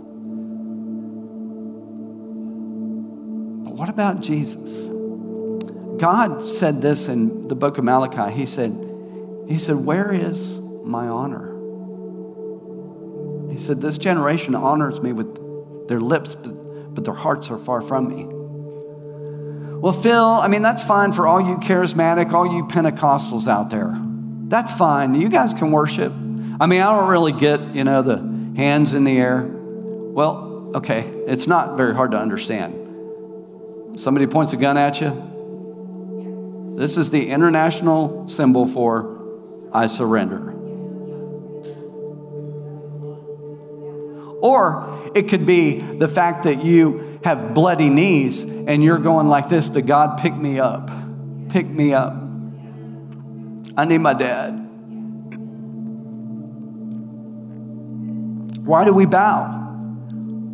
But 3.65 3.73
what 3.73 3.89
about 3.89 4.21
Jesus? 4.21 4.98
God 5.99 6.43
said 6.43 6.81
this 6.81 7.07
in 7.07 7.47
the 7.49 7.55
book 7.55 7.77
of 7.77 7.83
Malachi. 7.83 8.33
He 8.33 8.45
said, 8.45 8.71
He 9.47 9.57
said, 9.59 9.75
Where 9.75 10.13
is 10.13 10.59
my 10.83 11.07
honor? 11.07 11.49
He 13.51 13.57
said, 13.57 13.81
This 13.81 13.97
generation 13.97 14.55
honors 14.55 15.01
me 15.01 15.11
with 15.11 15.87
their 15.87 15.99
lips, 15.99 16.35
but, 16.35 16.95
but 16.95 17.03
their 17.03 17.13
hearts 17.13 17.51
are 17.51 17.57
far 17.57 17.81
from 17.81 18.07
me. 18.07 18.25
Well, 19.79 19.93
Phil, 19.93 20.25
I 20.25 20.47
mean, 20.47 20.61
that's 20.61 20.83
fine 20.83 21.11
for 21.11 21.27
all 21.27 21.39
you 21.39 21.57
charismatic, 21.57 22.31
all 22.31 22.53
you 22.53 22.65
Pentecostals 22.65 23.47
out 23.47 23.69
there. 23.69 23.93
That's 24.47 24.73
fine. 24.73 25.15
You 25.15 25.29
guys 25.29 25.53
can 25.53 25.71
worship. 25.71 26.11
I 26.59 26.65
mean, 26.65 26.81
I 26.81 26.97
don't 26.97 27.09
really 27.09 27.33
get, 27.33 27.61
you 27.75 27.83
know, 27.83 28.01
the 28.01 28.17
hands 28.57 28.93
in 28.93 29.03
the 29.03 29.17
air. 29.17 29.45
Well, 29.45 30.71
okay, 30.75 31.01
it's 31.27 31.47
not 31.47 31.77
very 31.77 31.93
hard 31.93 32.11
to 32.11 32.17
understand. 32.17 32.75
Somebody 33.99 34.27
points 34.27 34.53
a 34.53 34.57
gun 34.57 34.77
at 34.77 35.01
you. 35.01 35.28
This 36.79 36.95
is 36.95 37.11
the 37.11 37.29
international 37.29 38.29
symbol 38.29 38.65
for 38.65 39.19
I 39.73 39.87
surrender. 39.87 40.53
Or 44.41 45.11
it 45.13 45.27
could 45.27 45.45
be 45.45 45.81
the 45.81 46.07
fact 46.07 46.43
that 46.43 46.63
you 46.63 47.19
have 47.25 47.53
bloody 47.53 47.89
knees 47.89 48.43
and 48.43 48.81
you're 48.81 48.97
going 48.97 49.27
like 49.27 49.49
this 49.49 49.67
to 49.69 49.81
God, 49.81 50.21
pick 50.21 50.33
me 50.33 50.57
up, 50.57 50.89
pick 51.49 51.67
me 51.67 51.93
up. 51.93 52.13
I 53.75 53.83
need 53.83 53.97
my 53.97 54.13
dad. 54.13 54.51
Why 58.65 58.85
do 58.85 58.93
we 58.93 59.05
bow? 59.05 59.49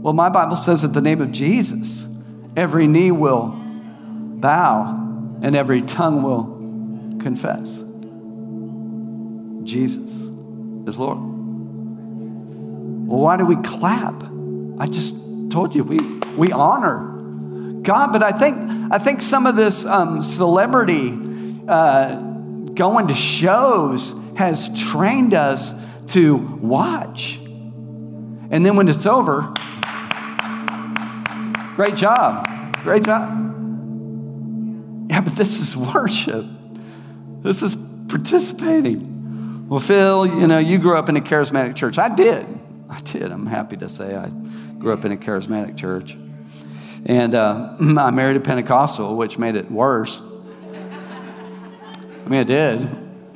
Well, 0.02 0.14
my 0.14 0.30
Bible 0.30 0.56
says 0.56 0.82
that 0.82 0.88
the 0.88 1.02
name 1.02 1.22
of 1.22 1.32
Jesus, 1.32 2.08
every 2.56 2.88
knee 2.88 3.12
will 3.12 3.50
bow 4.40 5.05
and 5.46 5.56
every 5.56 5.80
tongue 5.80 6.24
will 6.24 6.46
confess. 7.22 7.84
Jesus 9.64 10.24
is 10.88 10.98
Lord. 10.98 11.20
Well, 13.08 13.20
why 13.20 13.38
do 13.38 13.46
we 13.46 13.56
clap? 13.58 14.24
I 14.80 14.88
just 14.88 15.16
told 15.52 15.76
you 15.76 15.84
we, 15.84 16.00
we 16.36 16.52
honor 16.52 17.12
God, 17.84 18.12
but 18.12 18.24
I 18.24 18.32
think, 18.32 18.58
I 18.92 18.98
think 18.98 19.22
some 19.22 19.46
of 19.46 19.56
this 19.56 19.86
um, 19.86 20.24
celebrity 20.24 21.14
uh, 21.68 22.16
going 22.74 23.10
to 23.10 23.14
shows 23.14 24.16
has 24.38 24.76
trained 24.90 25.36
us 25.36 25.76
to 26.08 26.38
watch. 26.38 27.38
And 28.50 28.66
then 28.66 28.76
when 28.76 28.88
it's 28.88 29.06
over, 29.06 29.54
great 31.76 31.96
job, 31.96 32.48
great 32.84 33.04
job. 33.04 33.45
Yeah, 35.08 35.22
but 35.22 35.36
this 35.36 35.60
is 35.60 35.78
worship. 35.78 36.46
This 37.44 37.62
is 37.62 37.76
participating. 38.08 39.68
Well, 39.68 39.80
Phil, 39.80 40.28
you 40.28 40.48
know, 40.48 40.58
you 40.58 40.78
grew 40.78 40.98
up 40.98 41.10
in 41.10 41.18
a 41.18 41.22
charismatic 41.22 41.76
church. 41.76 41.98
I 41.98 42.14
did. 42.14 42.46
I 42.90 43.00
did. 43.02 43.32
I'm 43.32 43.48
happy 43.48 43.78
to 43.78 43.90
say 43.90 44.16
I 44.16 44.30
grew 44.78 44.94
up 44.94 45.06
in 45.06 45.12
a 45.12 45.18
charismatic 45.18 45.78
church. 45.78 46.18
And 47.06 47.36
uh, 47.36 47.76
I 47.80 48.12
married 48.12 48.38
a 48.38 48.40
Pentecostal, 48.40 49.16
which 49.16 49.38
made 49.38 49.56
it 49.56 49.72
worse. 49.72 50.22
I 50.22 52.28
mean, 52.28 52.42
it 52.42 52.48
did. 52.48 52.80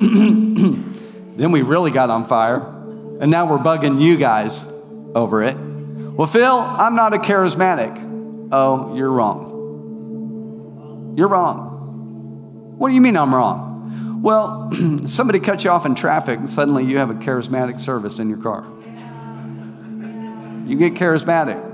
then 0.00 1.52
we 1.52 1.62
really 1.62 1.90
got 1.90 2.10
on 2.10 2.26
fire. 2.26 2.60
And 3.20 3.30
now 3.30 3.50
we're 3.50 3.58
bugging 3.58 4.00
you 4.00 4.16
guys 4.16 4.66
over 5.14 5.42
it. 5.42 5.56
Well, 5.56 6.26
Phil, 6.26 6.58
I'm 6.58 6.96
not 6.96 7.14
a 7.14 7.18
charismatic. 7.18 8.48
Oh, 8.52 8.96
you're 8.96 9.10
wrong. 9.10 9.49
You're 11.16 11.28
wrong. 11.28 12.74
What 12.78 12.88
do 12.88 12.94
you 12.94 13.00
mean 13.00 13.16
I'm 13.16 13.34
wrong? 13.34 14.22
Well, 14.22 14.70
somebody 15.06 15.40
cut 15.40 15.64
you 15.64 15.70
off 15.70 15.86
in 15.86 15.94
traffic 15.94 16.38
and 16.38 16.50
suddenly 16.50 16.84
you 16.84 16.98
have 16.98 17.10
a 17.10 17.14
charismatic 17.14 17.80
service 17.80 18.18
in 18.18 18.28
your 18.28 18.38
car. 18.38 18.66
You 20.66 20.76
get 20.76 20.94
charismatic. 20.94 21.68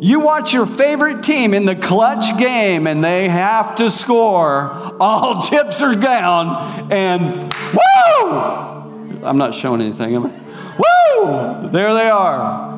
You 0.00 0.20
watch 0.20 0.52
your 0.52 0.66
favorite 0.66 1.22
team 1.22 1.54
in 1.54 1.64
the 1.64 1.74
clutch 1.74 2.38
game 2.38 2.86
and 2.86 3.02
they 3.02 3.28
have 3.28 3.76
to 3.76 3.90
score. 3.90 4.70
All 5.00 5.42
chips 5.48 5.82
are 5.82 5.94
down 5.94 6.92
and 6.92 7.52
woo! 7.72 9.24
I'm 9.24 9.36
not 9.36 9.54
showing 9.54 9.80
anything, 9.80 10.14
am 10.14 10.26
I? 10.26 10.30
Woo! 10.78 11.70
There 11.70 11.94
they 11.94 12.08
are. 12.08 12.74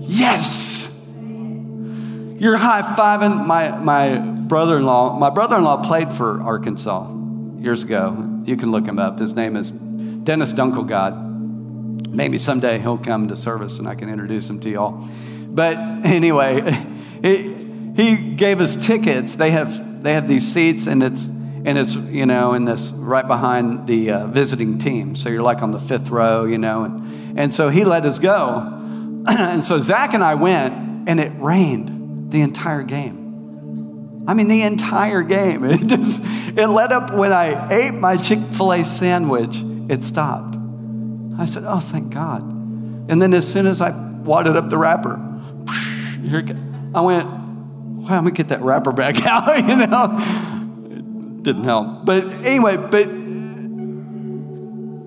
Yes! 0.00 0.87
You're 2.38 2.56
high 2.56 2.82
fiving 2.82 3.46
my, 3.46 3.76
my 3.78 4.18
brother 4.18 4.76
in 4.76 4.86
law. 4.86 5.18
My 5.18 5.28
brother 5.28 5.56
in 5.56 5.64
law 5.64 5.82
played 5.82 6.12
for 6.12 6.40
Arkansas 6.40 7.12
years 7.58 7.82
ago. 7.82 8.42
You 8.44 8.56
can 8.56 8.70
look 8.70 8.86
him 8.86 9.00
up. 9.00 9.18
His 9.18 9.34
name 9.34 9.56
is 9.56 9.72
Dennis 9.72 10.52
Dunkelgod. 10.52 12.06
Maybe 12.10 12.38
someday 12.38 12.78
he'll 12.78 12.96
come 12.96 13.26
to 13.26 13.36
service 13.36 13.80
and 13.80 13.88
I 13.88 13.96
can 13.96 14.08
introduce 14.08 14.48
him 14.48 14.60
to 14.60 14.70
y'all. 14.70 15.04
But 15.48 15.76
anyway, 16.06 16.60
he, 17.22 17.54
he 17.96 18.34
gave 18.36 18.60
us 18.60 18.76
tickets. 18.76 19.34
They 19.34 19.50
have, 19.50 20.04
they 20.04 20.14
have 20.14 20.28
these 20.28 20.46
seats 20.46 20.86
and 20.86 21.02
it's, 21.02 21.26
and 21.26 21.76
it's, 21.76 21.96
you 21.96 22.24
know, 22.24 22.54
in 22.54 22.66
this 22.66 22.92
right 22.92 23.26
behind 23.26 23.88
the 23.88 24.12
uh, 24.12 24.26
visiting 24.28 24.78
team. 24.78 25.16
So 25.16 25.28
you're 25.28 25.42
like 25.42 25.60
on 25.60 25.72
the 25.72 25.80
fifth 25.80 26.08
row, 26.10 26.44
you 26.44 26.58
know. 26.58 26.84
And, 26.84 27.38
and 27.40 27.52
so 27.52 27.68
he 27.68 27.84
let 27.84 28.06
us 28.06 28.20
go. 28.20 29.24
and 29.26 29.64
so 29.64 29.80
Zach 29.80 30.14
and 30.14 30.22
I 30.22 30.36
went 30.36 31.08
and 31.08 31.18
it 31.18 31.32
rained 31.40 31.97
the 32.28 32.40
entire 32.40 32.82
game. 32.82 34.24
I 34.26 34.34
mean, 34.34 34.48
the 34.48 34.62
entire 34.62 35.22
game. 35.22 35.64
It 35.70 35.86
just, 35.86 36.22
it 36.24 36.68
let 36.68 36.92
up 36.92 37.14
when 37.14 37.32
I 37.32 37.72
ate 37.72 37.94
my 37.94 38.16
Chick 38.16 38.38
fil 38.38 38.72
A 38.72 38.84
sandwich, 38.84 39.56
it 39.88 40.04
stopped. 40.04 40.56
I 41.38 41.44
said, 41.44 41.64
Oh, 41.66 41.80
thank 41.80 42.12
God. 42.12 42.42
And 42.42 43.22
then 43.22 43.32
as 43.32 43.50
soon 43.50 43.66
as 43.66 43.80
I 43.80 43.90
wadded 43.90 44.56
up 44.56 44.68
the 44.68 44.76
wrapper, 44.76 45.14
I 46.94 47.00
went, 47.00 47.26
well, 47.26 48.12
I'm 48.12 48.24
gonna 48.24 48.30
get 48.30 48.48
that 48.48 48.62
wrapper 48.62 48.92
back 48.92 49.24
out, 49.26 49.58
you 49.58 49.86
know. 49.86 50.18
It 50.90 51.42
didn't 51.42 51.64
help. 51.64 52.04
But 52.04 52.24
anyway, 52.44 52.76
but 52.76 53.06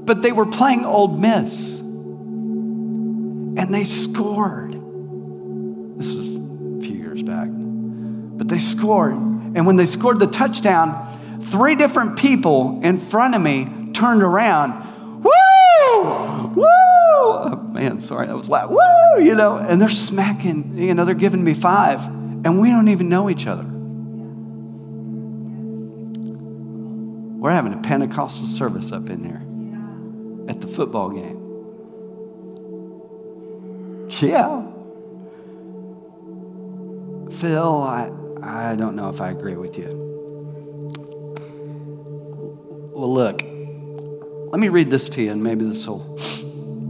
but 0.05 0.21
they 0.21 0.31
were 0.31 0.45
playing 0.45 0.83
Ole 0.85 1.09
Miss. 1.09 1.79
And 1.79 3.73
they 3.73 3.83
scored. 3.83 4.71
This 5.97 6.15
was 6.15 6.30
they 8.51 8.59
scored. 8.59 9.13
And 9.13 9.65
when 9.65 9.77
they 9.77 9.85
scored 9.85 10.19
the 10.19 10.27
touchdown, 10.27 11.39
three 11.41 11.73
different 11.75 12.19
people 12.19 12.81
in 12.83 12.99
front 12.99 13.33
of 13.33 13.41
me 13.41 13.91
turned 13.93 14.21
around 14.21 14.89
woo, 15.23 16.63
oh, 16.63 17.69
man, 17.73 17.99
sorry, 17.99 18.27
that 18.27 18.35
was 18.35 18.49
loud, 18.49 18.69
woo, 18.69 19.23
you 19.23 19.35
know, 19.35 19.57
and 19.57 19.81
they're 19.81 19.89
smacking, 19.89 20.77
you 20.77 20.93
know, 20.93 21.05
they're 21.05 21.13
giving 21.15 21.43
me 21.43 21.53
five, 21.53 22.05
and 22.05 22.59
we 22.59 22.69
don't 22.69 22.87
even 22.87 23.09
know 23.09 23.29
each 23.29 23.47
other. 23.47 23.63
We're 27.39 27.51
having 27.51 27.73
a 27.73 27.77
Pentecostal 27.81 28.45
service 28.45 28.91
up 28.91 29.09
in 29.09 29.23
here 29.23 29.41
at 30.49 30.61
the 30.61 30.67
football 30.67 31.09
game. 31.09 31.37
Yeah. 34.19 34.67
Phil, 37.31 37.81
I, 37.81 38.11
I 38.43 38.75
don't 38.75 38.95
know 38.95 39.09
if 39.09 39.21
I 39.21 39.29
agree 39.29 39.55
with 39.55 39.77
you. 39.77 40.09
Well, 42.93 43.13
look, 43.13 43.41
let 44.51 44.59
me 44.59 44.69
read 44.69 44.89
this 44.89 45.09
to 45.09 45.21
you, 45.21 45.31
and 45.31 45.43
maybe 45.43 45.65
this 45.65 45.87
will 45.87 46.19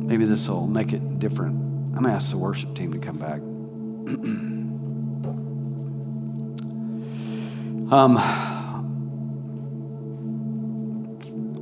maybe 0.02 0.26
this 0.26 0.48
will 0.48 0.68
make 0.68 0.94
it 0.94 1.20
different. 1.20 1.56
I'm 1.96 2.04
gonna 2.04 2.14
ask 2.14 2.32
the 2.32 2.38
worship 2.38 2.76
team 2.76 2.94
to 2.94 3.00
come 3.00 3.18
back. 3.18 3.42
um, 7.94 8.16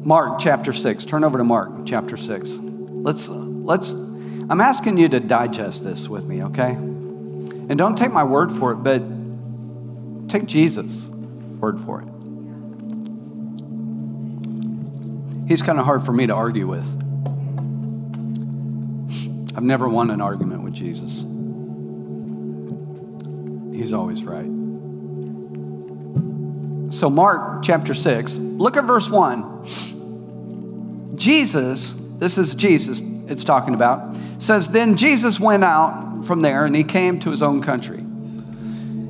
Mark 0.06 0.40
chapter 0.40 0.72
six. 0.72 1.06
Turn 1.06 1.24
over 1.24 1.38
to 1.38 1.44
Mark 1.44 1.86
chapter 1.86 2.16
six. 2.16 2.52
Let's 2.52 3.28
let's. 3.30 3.92
I'm 3.92 4.62
asking 4.62 4.98
you 4.98 5.10
to 5.10 5.20
digest 5.20 5.84
this 5.84 6.08
with 6.08 6.26
me, 6.26 6.44
okay? 6.46 6.72
And 6.72 7.78
don't 7.78 7.96
take 7.96 8.12
my 8.12 8.24
word 8.24 8.52
for 8.52 8.72
it, 8.72 8.78
but 8.78 9.04
take 10.30 10.46
Jesus' 10.46 11.08
word 11.60 11.80
for 11.80 12.02
it. 12.02 12.08
he's 15.50 15.62
kind 15.64 15.80
of 15.80 15.86
hard 15.86 16.02
for 16.04 16.14
me 16.14 16.28
to 16.28 16.34
argue 16.34 16.68
with. 16.68 16.88
I've 19.58 19.64
never 19.64 19.90
won 19.90 20.12
an 20.12 20.22
argument 20.22 20.62
with 20.64 20.74
Jesus. 20.74 21.24
He's 23.76 23.92
always 23.92 24.24
right. 24.24 24.46
So, 26.94 27.10
Mark 27.10 27.64
chapter 27.64 27.96
6, 27.96 28.38
look 28.38 28.78
at 28.78 28.86
verse 28.86 29.10
1. 29.10 29.66
Jesus, 31.18 31.94
this 32.20 32.38
is 32.38 32.54
Jesus 32.54 33.02
it's 33.28 33.44
talking 33.44 33.74
about, 33.74 34.16
says, 34.40 34.70
Then 34.70 34.96
Jesus 34.98 35.40
went 35.40 35.64
out 35.64 36.24
from 36.26 36.42
there 36.42 36.66
and 36.66 36.76
he 36.76 36.84
came 36.84 37.20
to 37.22 37.30
his 37.32 37.42
own 37.42 37.62
country. 37.62 38.04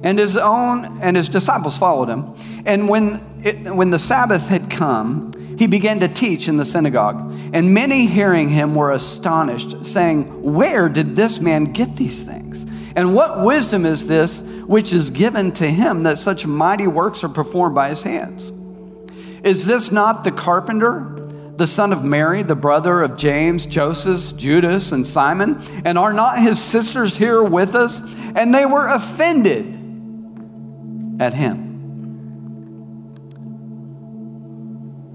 And 0.03 0.17
his 0.17 0.37
own 0.37 0.99
and 1.01 1.17
his 1.17 1.27
disciples 1.27 1.77
followed 1.77 2.07
him. 2.07 2.35
And 2.65 2.87
when, 2.87 3.23
it, 3.43 3.73
when 3.73 3.89
the 3.89 3.99
Sabbath 3.99 4.47
had 4.47 4.69
come, 4.69 5.33
he 5.57 5.67
began 5.67 5.99
to 5.99 6.07
teach 6.07 6.47
in 6.47 6.55
the 6.55 6.65
synagogue. 6.65 7.33
And 7.53 7.73
many 7.73 8.05
hearing 8.05 8.47
him 8.47 8.75
were 8.75 8.91
astonished, 8.91 9.83
saying, 9.85 10.53
Where 10.53 10.87
did 10.87 11.15
this 11.17 11.41
man 11.41 11.65
get 11.65 11.97
these 11.97 12.23
things? 12.23 12.63
And 12.95 13.13
what 13.13 13.43
wisdom 13.43 13.85
is 13.85 14.07
this 14.07 14.41
which 14.41 14.93
is 14.93 15.09
given 15.09 15.51
to 15.53 15.67
him 15.67 16.03
that 16.03 16.17
such 16.17 16.45
mighty 16.45 16.87
works 16.87 17.23
are 17.23 17.29
performed 17.29 17.75
by 17.75 17.89
his 17.89 18.03
hands? 18.03 18.51
Is 19.43 19.65
this 19.65 19.91
not 19.91 20.23
the 20.23 20.31
carpenter, 20.31 21.15
the 21.55 21.67
son 21.67 21.91
of 21.91 22.03
Mary, 22.03 22.43
the 22.43 22.55
brother 22.55 23.01
of 23.01 23.17
James, 23.17 23.65
Joseph, 23.65 24.37
Judas, 24.37 24.91
and 24.91 25.05
Simon? 25.05 25.61
And 25.83 25.97
are 25.97 26.13
not 26.13 26.39
his 26.39 26.61
sisters 26.61 27.17
here 27.17 27.43
with 27.43 27.75
us? 27.75 28.01
And 28.35 28.53
they 28.53 28.65
were 28.65 28.87
offended 28.87 29.78
at 31.19 31.33
him. 31.33 31.69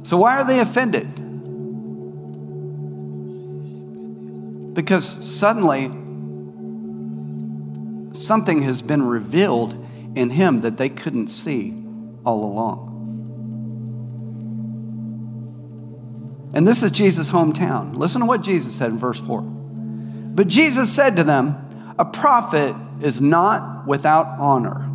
So, 0.05 0.19
why 0.19 0.39
are 0.39 0.45
they 0.45 0.61
offended? 0.61 1.09
Because 4.75 5.07
suddenly 5.27 5.87
something 8.13 8.63
has 8.63 8.83
been 8.83 9.03
revealed 9.03 9.75
in 10.15 10.31
him 10.31 10.61
that 10.61 10.77
they 10.77 10.89
couldn't 10.89 11.29
see 11.29 11.73
all 12.25 12.45
along. 12.45 12.91
And 16.53 16.67
this 16.67 16.83
is 16.83 16.91
Jesus' 16.93 17.31
hometown. 17.31 17.97
Listen 17.97 18.21
to 18.21 18.27
what 18.27 18.43
Jesus 18.43 18.75
said 18.75 18.91
in 18.91 18.99
verse 18.99 19.21
4. 19.21 19.41
But 19.41 20.49
Jesus 20.49 20.93
said 20.93 21.17
to 21.17 21.25
them, 21.25 21.95
A 21.99 22.05
prophet 22.05 22.77
is 23.01 23.21
not 23.21 23.87
without 23.87 24.27
honor 24.39 24.89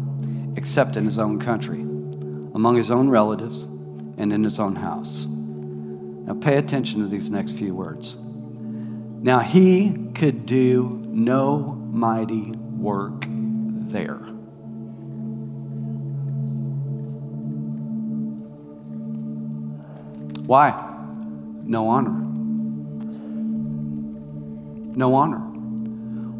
except 0.60 0.98
in 0.98 1.06
his 1.06 1.18
own 1.18 1.40
country, 1.40 1.80
among 2.54 2.76
his 2.76 2.92
own 2.92 3.08
relatives, 3.08 3.64
and 4.18 4.34
in 4.34 4.44
his 4.44 4.60
own 4.60 4.76
house. 4.76 5.26
Now 5.26 6.34
pay 6.34 6.58
attention 6.58 7.00
to 7.00 7.08
these 7.08 7.30
next 7.30 7.54
few 7.54 7.74
words. 7.74 8.18
Now 8.18 9.40
he 9.40 10.10
could 10.14 10.46
do 10.46 11.02
no 11.08 11.60
mighty 11.60 12.52
work 12.52 13.24
there. 13.30 14.18
Why? 20.46 20.72
No 21.64 21.88
honor. 21.88 22.20
No 24.98 25.14
honor. 25.14 25.40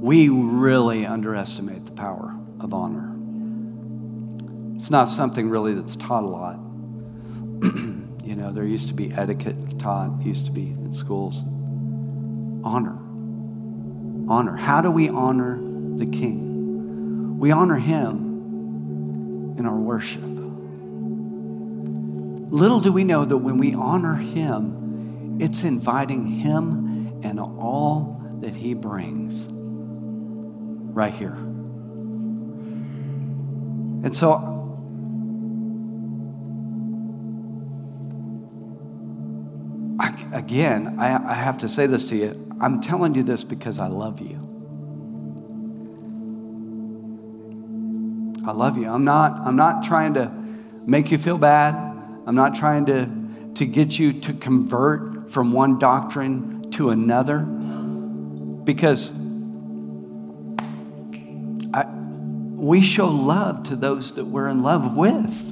We 0.02 0.28
really 0.28 1.06
underestimate 1.06 1.86
the 1.86 1.94
power 1.94 2.38
of 2.60 2.74
honor. 2.74 3.19
It's 4.80 4.90
not 4.90 5.10
something 5.10 5.50
really 5.50 5.74
that's 5.74 5.98
taught 5.98 6.24
a 6.24 6.28
lot. 6.28 6.56
you 8.24 8.38
know, 8.38 8.54
there 8.54 8.64
used 8.64 8.88
to 8.88 8.94
be 8.94 9.12
etiquette 9.12 9.78
taught, 9.78 10.22
used 10.22 10.46
to 10.46 10.54
be 10.54 10.70
in 10.70 10.94
schools. 10.94 11.44
Honor. 12.64 12.98
Honor. 14.32 14.56
How 14.56 14.80
do 14.80 14.90
we 14.90 15.10
honor 15.10 15.60
the 15.98 16.06
King? 16.06 17.40
We 17.40 17.52
honor 17.52 17.76
him 17.76 19.58
in 19.60 19.66
our 19.66 19.76
worship. 19.76 20.24
Little 22.54 22.80
do 22.80 22.94
we 22.94 23.04
know 23.04 23.26
that 23.26 23.38
when 23.38 23.58
we 23.58 23.74
honor 23.74 24.16
him, 24.16 25.40
it's 25.42 25.66
inviting 25.66 26.26
him 26.26 27.20
and 27.22 27.38
all 27.38 28.40
that 28.40 28.56
he 28.56 28.76
brings 28.76 29.46
right 29.52 31.14
here. 31.14 31.36
And 34.06 34.16
so 34.16 34.56
again, 40.34 41.00
I, 41.00 41.32
I 41.32 41.34
have 41.34 41.60
to 41.60 41.70
say 41.70 41.88
this 41.88 42.10
to 42.10 42.16
you. 42.16 42.56
I'm 42.62 42.82
telling 42.82 43.16
you 43.16 43.24
this 43.24 43.44
because 43.44 43.80
I 43.80 43.88
love 43.88 44.20
you. 44.20 44.46
I 48.46 48.52
love 48.52 48.78
you. 48.78 48.90
I'm 48.90 49.04
not, 49.04 49.40
I'm 49.42 49.56
not 49.56 49.84
trying 49.84 50.16
to 50.16 50.32
make 50.86 51.12
you 51.12 51.18
feel 51.18 51.38
bad. 51.38 51.76
I'm 52.26 52.36
not 52.36 52.56
trying 52.56 52.86
to, 52.88 53.10
to 53.56 53.66
get 53.66 54.00
you 54.00 54.14
to 54.22 54.34
convert 54.34 55.30
from 55.30 55.52
one 55.52 55.78
doctrine 55.80 56.72
to 56.72 56.90
another 56.90 57.40
because 57.40 59.12
I, 61.74 61.86
we 62.56 62.82
show 62.82 63.08
love 63.08 63.64
to 63.64 63.76
those 63.76 64.14
that 64.16 64.26
we're 64.26 64.48
in 64.48 64.64
love 64.64 64.96
with. 64.96 65.52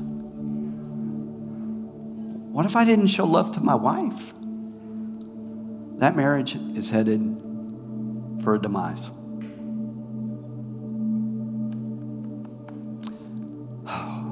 What 2.51 2.65
if 2.65 2.75
I 2.75 2.85
didn't 2.85 3.07
show 3.07 3.25
love 3.25 3.51
to 3.53 3.59
my 3.59 3.75
wife? 3.75 4.33
That 5.97 6.15
marriage 6.15 6.55
is 6.75 6.89
headed 6.91 7.21
for 8.43 8.55
a 8.55 8.59
demise. 8.59 9.09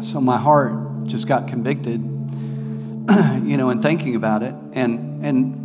So 0.00 0.20
my 0.20 0.36
heart 0.36 1.06
just 1.06 1.26
got 1.26 1.48
convicted, 1.48 2.00
you 3.42 3.56
know, 3.56 3.70
in 3.70 3.82
thinking 3.82 4.14
about 4.14 4.42
it. 4.44 4.54
And, 4.74 5.24
and 5.24 5.64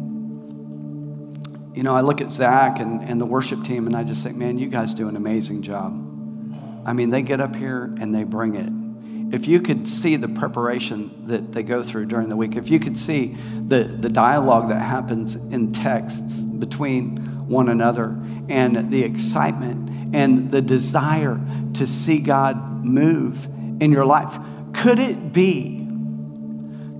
you 1.75 1.83
know, 1.83 1.93
I 1.93 2.01
look 2.01 2.19
at 2.21 2.31
Zach 2.31 2.79
and, 2.79 3.01
and 3.01 3.21
the 3.21 3.25
worship 3.25 3.63
team 3.63 3.85
and 3.85 3.95
I 3.95 4.03
just 4.03 4.23
think, 4.23 4.37
man, 4.37 4.57
you 4.57 4.67
guys 4.67 4.93
do 4.95 5.07
an 5.07 5.15
amazing 5.15 5.61
job. 5.61 5.93
I 6.85 6.93
mean, 6.93 7.09
they 7.09 7.21
get 7.21 7.41
up 7.41 7.55
here 7.55 7.93
and 7.99 8.15
they 8.15 8.23
bring 8.23 8.55
it 8.55 8.71
if 9.31 9.47
you 9.47 9.61
could 9.61 9.87
see 9.87 10.15
the 10.15 10.27
preparation 10.27 11.27
that 11.27 11.53
they 11.53 11.63
go 11.63 11.83
through 11.83 12.07
during 12.07 12.29
the 12.29 12.35
week, 12.35 12.55
if 12.55 12.69
you 12.69 12.79
could 12.79 12.97
see 12.97 13.35
the, 13.67 13.83
the 13.83 14.09
dialogue 14.09 14.69
that 14.69 14.79
happens 14.81 15.35
in 15.35 15.71
texts 15.71 16.39
between 16.41 17.47
one 17.47 17.69
another 17.69 18.17
and 18.49 18.91
the 18.91 19.03
excitement 19.03 20.15
and 20.15 20.51
the 20.51 20.61
desire 20.61 21.39
to 21.73 21.85
see 21.85 22.19
God 22.19 22.83
move 22.83 23.45
in 23.81 23.91
your 23.91 24.05
life, 24.05 24.37
could 24.73 24.97
it 24.97 25.31
be, 25.31 25.87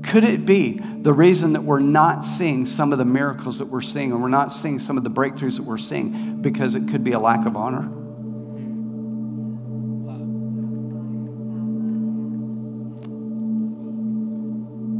could 0.03 0.23
it 0.23 0.45
be 0.45 0.79
the 1.01 1.13
reason 1.13 1.53
that 1.53 1.63
we're 1.63 1.79
not 1.79 2.23
seeing 2.23 2.65
some 2.65 2.91
of 2.91 2.99
the 2.99 3.05
miracles 3.05 3.57
that 3.59 3.67
we're 3.67 3.81
seeing 3.81 4.11
and 4.11 4.21
we're 4.21 4.29
not 4.29 4.51
seeing 4.51 4.77
some 4.77 4.97
of 4.97 5.03
the 5.03 5.09
breakthroughs 5.09 5.57
that 5.57 5.63
we're 5.63 5.77
seeing 5.77 6.41
because 6.41 6.75
it 6.75 6.87
could 6.89 7.03
be 7.03 7.13
a 7.13 7.19
lack 7.19 7.45
of 7.47 7.57
honor? 7.57 7.89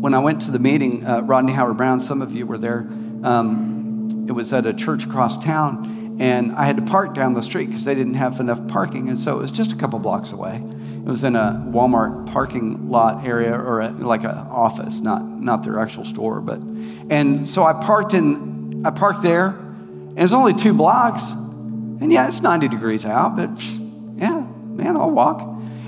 When 0.10 0.16
I 0.16 0.20
went 0.22 0.42
to 0.42 0.50
the 0.50 0.58
meeting, 0.58 1.06
uh, 1.06 1.22
Rodney 1.22 1.54
Howard-Browne, 1.54 2.00
some 2.00 2.24
of 2.24 2.34
you 2.34 2.48
were 2.48 2.58
there. 2.58 2.80
Um, 3.22 4.26
it 4.28 4.32
was 4.32 4.52
at 4.54 4.66
a 4.66 4.74
church 4.74 5.06
across 5.06 5.38
town, 5.38 6.18
and 6.20 6.52
I 6.54 6.66
had 6.66 6.78
to 6.78 6.82
park 6.82 7.14
down 7.14 7.36
the 7.36 7.44
street 7.44 7.68
because 7.68 7.86
they 7.86 7.94
didn't 7.94 8.16
have 8.16 8.40
enough 8.40 8.68
parking, 8.68 9.08
and 9.10 9.16
so 9.20 9.38
it 9.38 9.42
was 9.42 9.52
just 9.52 9.72
a 9.72 9.76
couple 9.76 10.00
blocks 10.00 10.32
away. 10.32 10.64
It 10.96 11.08
was 11.08 11.24
in 11.24 11.36
a 11.36 11.64
Walmart 11.70 12.26
parking 12.26 12.90
lot 12.90 13.24
area, 13.24 13.54
or 13.54 13.82
a, 13.82 13.92
like 13.92 14.24
an 14.24 14.32
office, 14.32 15.00
not 15.00 15.22
not 15.24 15.64
their 15.64 15.80
actual 15.80 16.06
store. 16.06 16.42
But 16.42 16.58
and 16.58 17.48
so 17.48 17.64
I 17.64 17.74
parked 17.74 18.16
in, 18.16 18.84
I 18.84 18.90
parked 18.90 19.22
there, 19.22 19.50
and 19.50 20.18
it's 20.18 20.34
only 20.34 20.56
two 20.56 20.74
blocks, 20.74 21.30
and 21.30 22.12
yeah, 22.12 22.28
it's 22.28 22.42
90 22.42 22.68
degrees 22.68 23.06
out, 23.06 23.36
but 23.36 23.64
yeah, 24.16 24.40
man, 24.40 24.98
I'll 24.98 25.12
walk. 25.12 25.42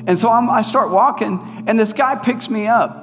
And 0.05 0.19
so 0.19 0.29
I'm, 0.29 0.47
I 0.47 0.61
start 0.61 0.91
walking, 0.91 1.41
and 1.65 1.79
this 1.79 1.91
guy 1.91 2.13
picks 2.17 2.51
me 2.51 2.67
up 2.67 3.00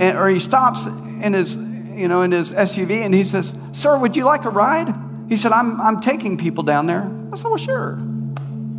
and, 0.00 0.16
or 0.16 0.28
he 0.28 0.40
stops 0.40 0.86
in 0.86 1.34
his, 1.34 1.58
you 1.58 2.08
know, 2.08 2.22
in 2.22 2.32
his 2.32 2.52
SUV 2.52 3.04
and 3.04 3.14
he 3.14 3.22
says, 3.22 3.54
Sir, 3.72 3.98
would 3.98 4.16
you 4.16 4.24
like 4.24 4.46
a 4.46 4.50
ride? 4.50 4.92
He 5.28 5.36
said, 5.36 5.52
I'm, 5.52 5.78
I'm 5.80 6.00
taking 6.00 6.38
people 6.38 6.64
down 6.64 6.86
there. 6.86 7.08
I 7.30 7.36
said, 7.36 7.48
Well, 7.48 7.58
sure. 7.58 7.92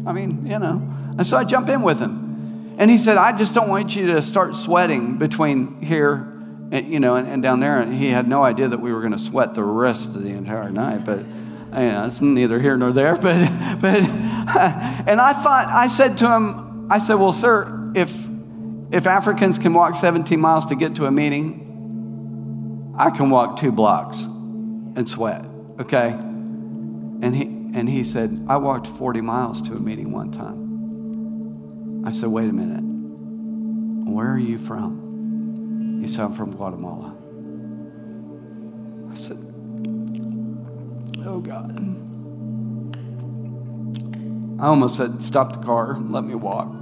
I 0.06 0.14
mean, 0.14 0.48
you 0.48 0.58
know. 0.58 0.82
And 1.18 1.26
so 1.26 1.38
I 1.38 1.44
jump 1.44 1.70
in 1.70 1.84
with 1.84 2.00
him. 2.00 2.74
And 2.80 2.90
he 2.90 2.98
said, 2.98 3.18
I 3.18 3.38
just 3.38 3.54
don't 3.54 3.70
want 3.70 3.96
you 3.96 4.08
to 4.08 4.22
start 4.24 4.56
sweating 4.56 5.18
between 5.20 5.80
here 5.84 6.28
and, 6.72 6.88
you 6.88 7.00
know, 7.00 7.16
and, 7.16 7.28
and 7.28 7.44
down 7.44 7.60
there. 7.60 7.80
And 7.80 7.94
he 7.94 8.10
had 8.10 8.28
no 8.28 8.44
idea 8.44 8.68
that 8.68 8.80
we 8.80 8.92
were 8.92 9.02
going 9.02 9.12
to 9.12 9.20
sweat 9.20 9.54
the 9.54 9.64
rest 9.64 10.16
of 10.16 10.24
the 10.24 10.30
entire 10.30 10.72
night. 10.72 11.06
But, 11.06 11.20
you 11.20 11.92
know, 11.92 12.06
it's 12.08 12.20
neither 12.20 12.60
here 12.60 12.76
nor 12.78 12.92
there. 12.92 13.16
But, 13.22 13.48
but, 13.80 14.02
and 15.08 15.22
I 15.22 15.34
thought, 15.34 15.68
I 15.68 15.88
said 15.88 16.18
to 16.20 16.32
him, 16.34 16.92
I 16.92 16.98
said, 16.98 17.16
Well, 17.16 17.32
sir, 17.32 17.92
if 17.94 18.28
if 18.92 19.08
Africans 19.08 19.58
can 19.58 19.74
walk 19.74 19.96
17 19.96 20.40
miles 20.40 20.66
to 20.66 20.76
get 20.76 20.96
to 20.96 21.06
a 21.06 21.12
meeting, 21.12 22.94
I 22.98 23.10
can 23.10 23.30
walk 23.30 23.58
two 23.58 23.72
blocks 23.72 24.24
and 24.24 25.10
sweat, 25.10 25.46
okay? 25.80 26.10
And 26.10 27.34
he, 27.36 27.44
and 27.74 27.88
he 27.88 28.04
said, 28.04 28.46
I 28.50 28.58
walked 28.58 28.88
40 28.88 29.22
miles 29.22 29.62
to 29.62 29.74
a 29.74 29.80
meeting 29.80 30.12
one 30.12 30.32
time. 30.32 32.06
I 32.06 32.12
said, 32.12 32.30
wait 32.30 32.50
a 32.50 32.54
minute. 32.54 32.82
Where 34.12 34.30
are 34.30 34.40
you 34.40 34.58
from? 34.58 36.00
He 36.02 36.08
said, 36.08 36.26
I'm 36.26 36.34
from 36.34 36.52
Guatemala. 36.52 37.16
I 39.10 39.16
said, 39.16 39.38
oh 41.26 41.40
God. 41.40 41.78
I 44.60 44.68
almost 44.68 44.98
said, 44.98 45.24
stop 45.24 45.54
the 45.54 45.60
car, 45.60 45.98
let 45.98 46.26
me 46.26 46.36
walk. 46.36 46.81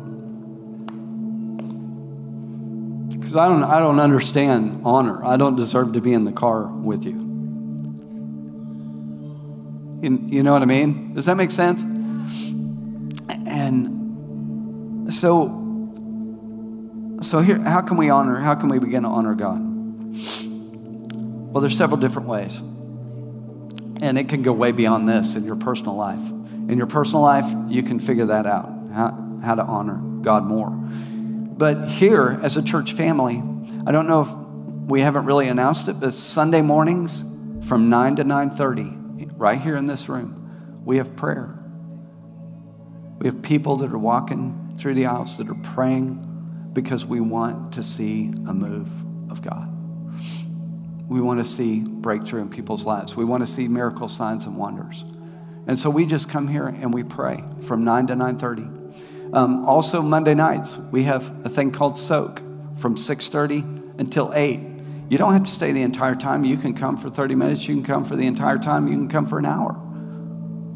Because 3.19 3.35
I 3.35 3.49
don't, 3.49 3.63
I 3.63 3.79
don't 3.79 3.99
understand 3.99 4.81
honor. 4.85 5.23
I 5.25 5.35
don't 5.35 5.55
deserve 5.55 5.93
to 5.93 6.01
be 6.01 6.13
in 6.13 6.23
the 6.23 6.31
car 6.31 6.67
with 6.67 7.03
you. 7.03 7.11
you. 10.01 10.27
You 10.29 10.43
know 10.43 10.53
what 10.53 10.61
I 10.61 10.65
mean? 10.65 11.13
Does 11.13 11.25
that 11.25 11.35
make 11.35 11.51
sense? 11.51 11.83
And 13.45 15.13
so, 15.13 15.47
so 17.21 17.41
here, 17.41 17.59
how 17.59 17.81
can 17.81 17.97
we 17.97 18.09
honor? 18.09 18.37
How 18.37 18.55
can 18.55 18.69
we 18.69 18.79
begin 18.79 19.03
to 19.03 19.09
honor 19.09 19.35
God? 19.35 19.59
Well, 21.51 21.61
there's 21.61 21.75
several 21.75 21.99
different 21.99 22.29
ways, 22.29 22.59
and 24.01 24.17
it 24.17 24.29
can 24.29 24.43
go 24.43 24.53
way 24.53 24.71
beyond 24.71 25.09
this 25.09 25.35
in 25.35 25.43
your 25.43 25.55
personal 25.55 25.95
life. 25.95 26.21
In 26.69 26.77
your 26.77 26.87
personal 26.87 27.21
life, 27.21 27.51
you 27.67 27.83
can 27.83 27.99
figure 27.99 28.27
that 28.27 28.45
out 28.45 28.69
how, 28.93 29.39
how 29.43 29.55
to 29.55 29.63
honor 29.63 29.97
God 30.21 30.45
more. 30.45 30.69
But 31.59 31.89
here, 31.89 32.39
as 32.41 32.55
a 32.55 32.63
church 32.63 32.93
family, 32.93 33.43
I 33.85 33.91
don't 33.91 34.07
know 34.07 34.21
if 34.21 34.31
we 34.89 35.01
haven't 35.01 35.25
really 35.25 35.49
announced 35.49 35.89
it, 35.89 35.99
but 35.99 36.13
Sunday 36.13 36.61
mornings 36.61 37.21
from 37.67 37.89
9 37.89 38.15
to 38.15 38.23
9:30, 38.23 39.29
right 39.35 39.59
here 39.59 39.75
in 39.75 39.85
this 39.85 40.07
room, 40.07 40.81
we 40.85 40.95
have 40.95 41.17
prayer. 41.17 41.59
We 43.17 43.27
have 43.27 43.41
people 43.41 43.75
that 43.75 43.91
are 43.91 43.97
walking 43.97 44.73
through 44.77 44.93
the 44.93 45.07
aisles 45.07 45.35
that 45.35 45.49
are 45.49 45.61
praying 45.75 46.25
because 46.71 47.05
we 47.05 47.19
want 47.19 47.73
to 47.73 47.83
see 47.83 48.33
a 48.47 48.53
move 48.53 48.89
of 49.29 49.41
God. 49.41 49.67
We 51.09 51.19
want 51.19 51.39
to 51.39 51.45
see 51.45 51.81
breakthrough 51.81 52.43
in 52.43 52.49
people's 52.49 52.85
lives. 52.85 53.17
We 53.17 53.25
want 53.25 53.45
to 53.45 53.51
see 53.51 53.67
miracle 53.67 54.07
signs 54.07 54.45
and 54.45 54.55
wonders. 54.55 55.03
And 55.67 55.77
so 55.77 55.89
we 55.89 56.05
just 56.05 56.29
come 56.29 56.47
here 56.47 56.67
and 56.67 56.93
we 56.93 57.03
pray 57.03 57.43
from 57.59 57.83
9 57.83 58.07
to 58.07 58.15
9:30. 58.15 58.78
Um, 59.31 59.65
also 59.65 60.01
Monday 60.01 60.33
nights, 60.33 60.77
we 60.91 61.03
have 61.03 61.45
a 61.45 61.49
thing 61.49 61.71
called 61.71 61.97
soak 61.97 62.41
from 62.75 62.97
6:30 62.97 63.63
until 63.97 64.31
8. 64.33 64.59
You 65.09 65.17
don't 65.17 65.33
have 65.33 65.43
to 65.43 65.51
stay 65.51 65.71
the 65.71 65.81
entire 65.81 66.15
time. 66.15 66.43
You 66.43 66.57
can 66.57 66.73
come 66.73 66.97
for 66.97 67.09
30 67.09 67.35
minutes, 67.35 67.67
you 67.67 67.75
can 67.75 67.83
come 67.83 68.03
for 68.03 68.15
the 68.15 68.25
entire 68.25 68.57
time, 68.57 68.87
you 68.87 68.93
can 68.93 69.07
come 69.07 69.25
for 69.25 69.39
an 69.39 69.45
hour. 69.45 69.79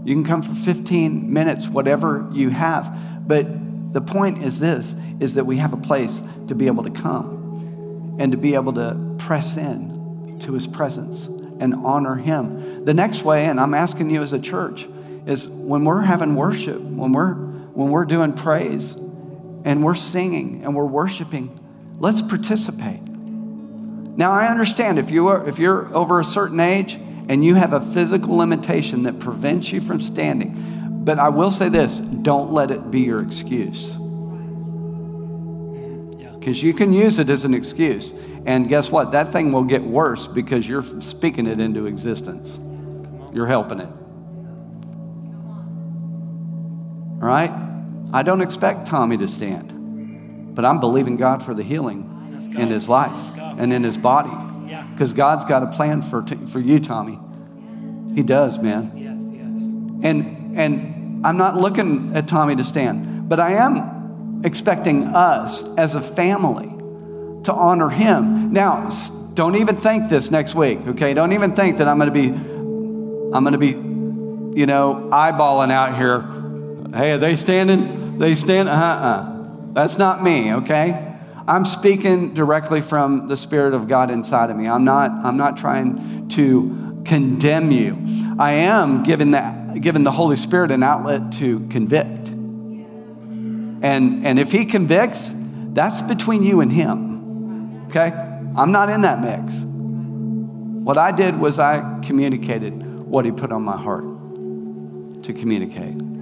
You 0.03 0.15
can 0.15 0.23
come 0.23 0.41
for 0.41 0.53
15 0.53 1.31
minutes, 1.31 1.69
whatever 1.69 2.27
you 2.31 2.49
have. 2.49 3.27
But 3.27 3.47
the 3.93 4.01
point 4.01 4.43
is 4.43 4.59
this 4.59 4.95
is 5.19 5.35
that 5.35 5.45
we 5.45 5.57
have 5.57 5.73
a 5.73 5.77
place 5.77 6.21
to 6.47 6.55
be 6.55 6.65
able 6.65 6.83
to 6.83 6.89
come 6.89 8.17
and 8.19 8.31
to 8.31 8.37
be 8.37 8.55
able 8.55 8.73
to 8.73 9.15
press 9.17 9.55
in 9.55 10.37
to 10.41 10.53
his 10.53 10.67
presence 10.67 11.27
and 11.59 11.73
honor 11.73 12.15
him. 12.15 12.85
The 12.85 12.93
next 12.93 13.23
way, 13.23 13.45
and 13.45 13.59
I'm 13.59 13.73
asking 13.73 14.09
you 14.09 14.21
as 14.21 14.33
a 14.33 14.39
church, 14.39 14.87
is 15.25 15.47
when 15.47 15.85
we're 15.85 16.01
having 16.01 16.35
worship, 16.35 16.81
when 16.81 17.13
we're 17.13 17.42
when 17.73 17.89
we're 17.89 18.05
doing 18.05 18.33
praise 18.33 18.95
and 18.95 19.83
we're 19.83 19.95
singing 19.95 20.63
and 20.63 20.75
we're 20.75 20.85
worshiping, 20.85 21.59
let's 21.99 22.21
participate. 22.21 23.01
Now 23.01 24.31
I 24.31 24.47
understand 24.47 24.99
if 24.99 25.09
you 25.09 25.27
are 25.27 25.47
if 25.47 25.57
you're 25.57 25.93
over 25.95 26.19
a 26.19 26.23
certain 26.23 26.59
age 26.59 26.99
and 27.27 27.43
you 27.43 27.55
have 27.55 27.73
a 27.73 27.81
physical 27.81 28.35
limitation 28.37 29.03
that 29.03 29.19
prevents 29.19 29.71
you 29.71 29.81
from 29.81 29.99
standing. 29.99 31.01
But 31.03 31.19
I 31.19 31.29
will 31.29 31.51
say 31.51 31.69
this 31.69 31.99
don't 31.99 32.51
let 32.51 32.71
it 32.71 32.91
be 32.91 33.01
your 33.01 33.21
excuse. 33.21 33.97
Because 36.39 36.61
you 36.61 36.73
can 36.73 36.91
use 36.91 37.19
it 37.19 37.29
as 37.29 37.45
an 37.45 37.53
excuse. 37.53 38.13
And 38.45 38.67
guess 38.67 38.91
what? 38.91 39.13
That 39.13 39.31
thing 39.31 39.53
will 39.53 39.63
get 39.63 39.81
worse 39.81 40.27
because 40.27 40.67
you're 40.67 40.83
speaking 41.01 41.47
it 41.47 41.61
into 41.61 41.85
existence. 41.85 42.59
You're 43.33 43.47
helping 43.47 43.79
it. 43.79 43.89
All 47.23 47.29
right? 47.29 47.51
I 48.11 48.21
don't 48.21 48.41
expect 48.41 48.85
Tommy 48.85 49.15
to 49.17 49.29
stand, 49.29 50.53
but 50.53 50.65
I'm 50.65 50.81
believing 50.81 51.15
God 51.15 51.41
for 51.41 51.53
the 51.53 51.63
healing 51.63 52.09
in 52.57 52.67
his 52.67 52.89
life 52.89 53.31
and 53.37 53.71
in 53.71 53.81
his 53.81 53.97
body. 53.97 54.29
Because 54.91 55.13
God's 55.13 55.45
got 55.45 55.63
a 55.63 55.67
plan 55.67 56.01
for, 56.01 56.21
t- 56.21 56.35
for 56.47 56.59
you, 56.59 56.81
Tommy. 56.81 57.17
He 58.13 58.23
does, 58.23 58.59
man. 58.59 58.83
Yes, 58.97 59.29
yes. 59.31 59.61
And, 60.03 60.57
and 60.57 61.25
I'm 61.25 61.37
not 61.37 61.55
looking 61.55 62.13
at 62.13 62.27
Tommy 62.27 62.57
to 62.57 62.63
stand, 62.65 63.29
but 63.29 63.39
I 63.39 63.53
am 63.53 64.41
expecting 64.43 65.05
us 65.05 65.63
as 65.77 65.95
a 65.95 66.01
family 66.01 66.67
to 67.45 67.53
honor 67.53 67.87
him. 67.87 68.51
Now, 68.51 68.89
don't 69.33 69.55
even 69.55 69.77
think 69.77 70.09
this 70.09 70.29
next 70.29 70.55
week, 70.55 70.79
okay? 70.87 71.13
Don't 71.13 71.31
even 71.31 71.55
think 71.55 71.77
that 71.77 71.87
I'm 71.87 71.97
going 71.97 72.13
to 72.13 72.13
be, 72.13 72.27
I'm 73.33 73.45
going 73.45 73.53
to 73.53 73.57
be, 73.57 74.59
you 74.59 74.65
know, 74.65 75.09
eyeballing 75.09 75.71
out 75.71 75.95
here. 75.95 76.32
Hey, 76.93 77.13
are 77.13 77.17
they 77.17 77.35
standing? 77.35 78.19
They 78.19 78.35
stand? 78.35 78.69
Uh 78.69 78.71
uh. 78.71 79.47
That's 79.73 79.97
not 79.97 80.23
me, 80.23 80.53
okay? 80.53 81.15
I'm 81.47 81.65
speaking 81.65 82.35
directly 82.35 82.81
from 82.81 83.27
the 83.27 83.35
Spirit 83.35 83.73
of 83.73 83.87
God 83.87 84.11
inside 84.11 84.51
of 84.51 84.55
me. 84.55 84.67
I'm 84.67 84.85
not, 84.85 85.09
I'm 85.25 85.35
not 85.35 85.57
trying 85.57 86.29
to 86.29 87.01
condemn 87.03 87.71
you. 87.71 87.97
I 88.37 88.53
am 88.53 89.01
giving, 89.01 89.31
that, 89.31 89.81
giving 89.81 90.03
the 90.03 90.11
Holy 90.11 90.35
Spirit 90.35 90.69
an 90.69 90.83
outlet 90.83 91.31
to 91.33 91.67
convict. 91.69 92.29
And, 92.29 94.25
and 94.25 94.37
if 94.37 94.51
He 94.51 94.65
convicts, 94.65 95.33
that's 95.73 96.03
between 96.03 96.43
you 96.43 96.61
and 96.61 96.71
Him. 96.71 97.87
Okay? 97.87 98.11
I'm 98.55 98.71
not 98.71 98.89
in 98.89 99.01
that 99.01 99.19
mix. 99.19 99.61
What 99.63 100.99
I 100.99 101.11
did 101.11 101.39
was 101.39 101.57
I 101.57 101.99
communicated 102.05 102.73
what 102.99 103.25
He 103.25 103.31
put 103.31 103.51
on 103.51 103.63
my 103.63 103.77
heart 103.77 104.03
to 105.23 105.33
communicate. 105.33 106.12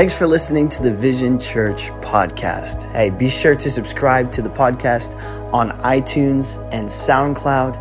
Thanks 0.00 0.16
for 0.16 0.26
listening 0.26 0.70
to 0.70 0.82
the 0.82 0.94
Vision 0.94 1.38
Church 1.38 1.90
podcast. 2.00 2.90
Hey, 2.90 3.10
be 3.10 3.28
sure 3.28 3.54
to 3.54 3.70
subscribe 3.70 4.30
to 4.30 4.40
the 4.40 4.48
podcast 4.48 5.14
on 5.52 5.72
iTunes 5.80 6.58
and 6.72 6.88
SoundCloud 6.88 7.76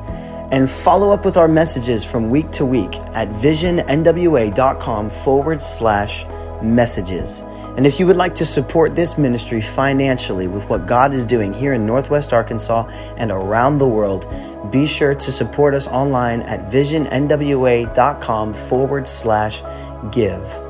and 0.52 0.70
follow 0.70 1.14
up 1.14 1.24
with 1.24 1.38
our 1.38 1.48
messages 1.48 2.04
from 2.04 2.30
week 2.30 2.52
to 2.52 2.66
week 2.66 2.94
at 3.14 3.30
visionnwa.com 3.30 5.10
forward 5.10 5.62
slash 5.62 6.26
messages. 6.62 7.40
And 7.78 7.88
if 7.88 8.02
you 8.02 8.08
would 8.08 8.18
like 8.18 8.36
to 8.36 8.46
support 8.46 8.96
this 8.96 9.18
ministry 9.18 9.62
financially 9.62 10.50
with 10.50 10.68
what 10.68 10.88
God 10.88 11.14
is 11.14 11.26
doing 11.26 11.54
here 11.54 11.72
in 11.72 11.86
Northwest 11.86 12.34
Arkansas 12.34 12.90
and 13.16 13.32
around 13.32 13.78
the 13.78 13.88
world, 13.88 14.28
be 14.74 14.86
sure 14.86 15.16
to 15.16 15.32
support 15.32 15.74
us 15.74 15.88
online 15.88 16.42
at 16.42 16.70
visionnwa.com 16.70 18.54
forward 18.54 19.08
slash 19.08 19.64
give. 20.12 20.69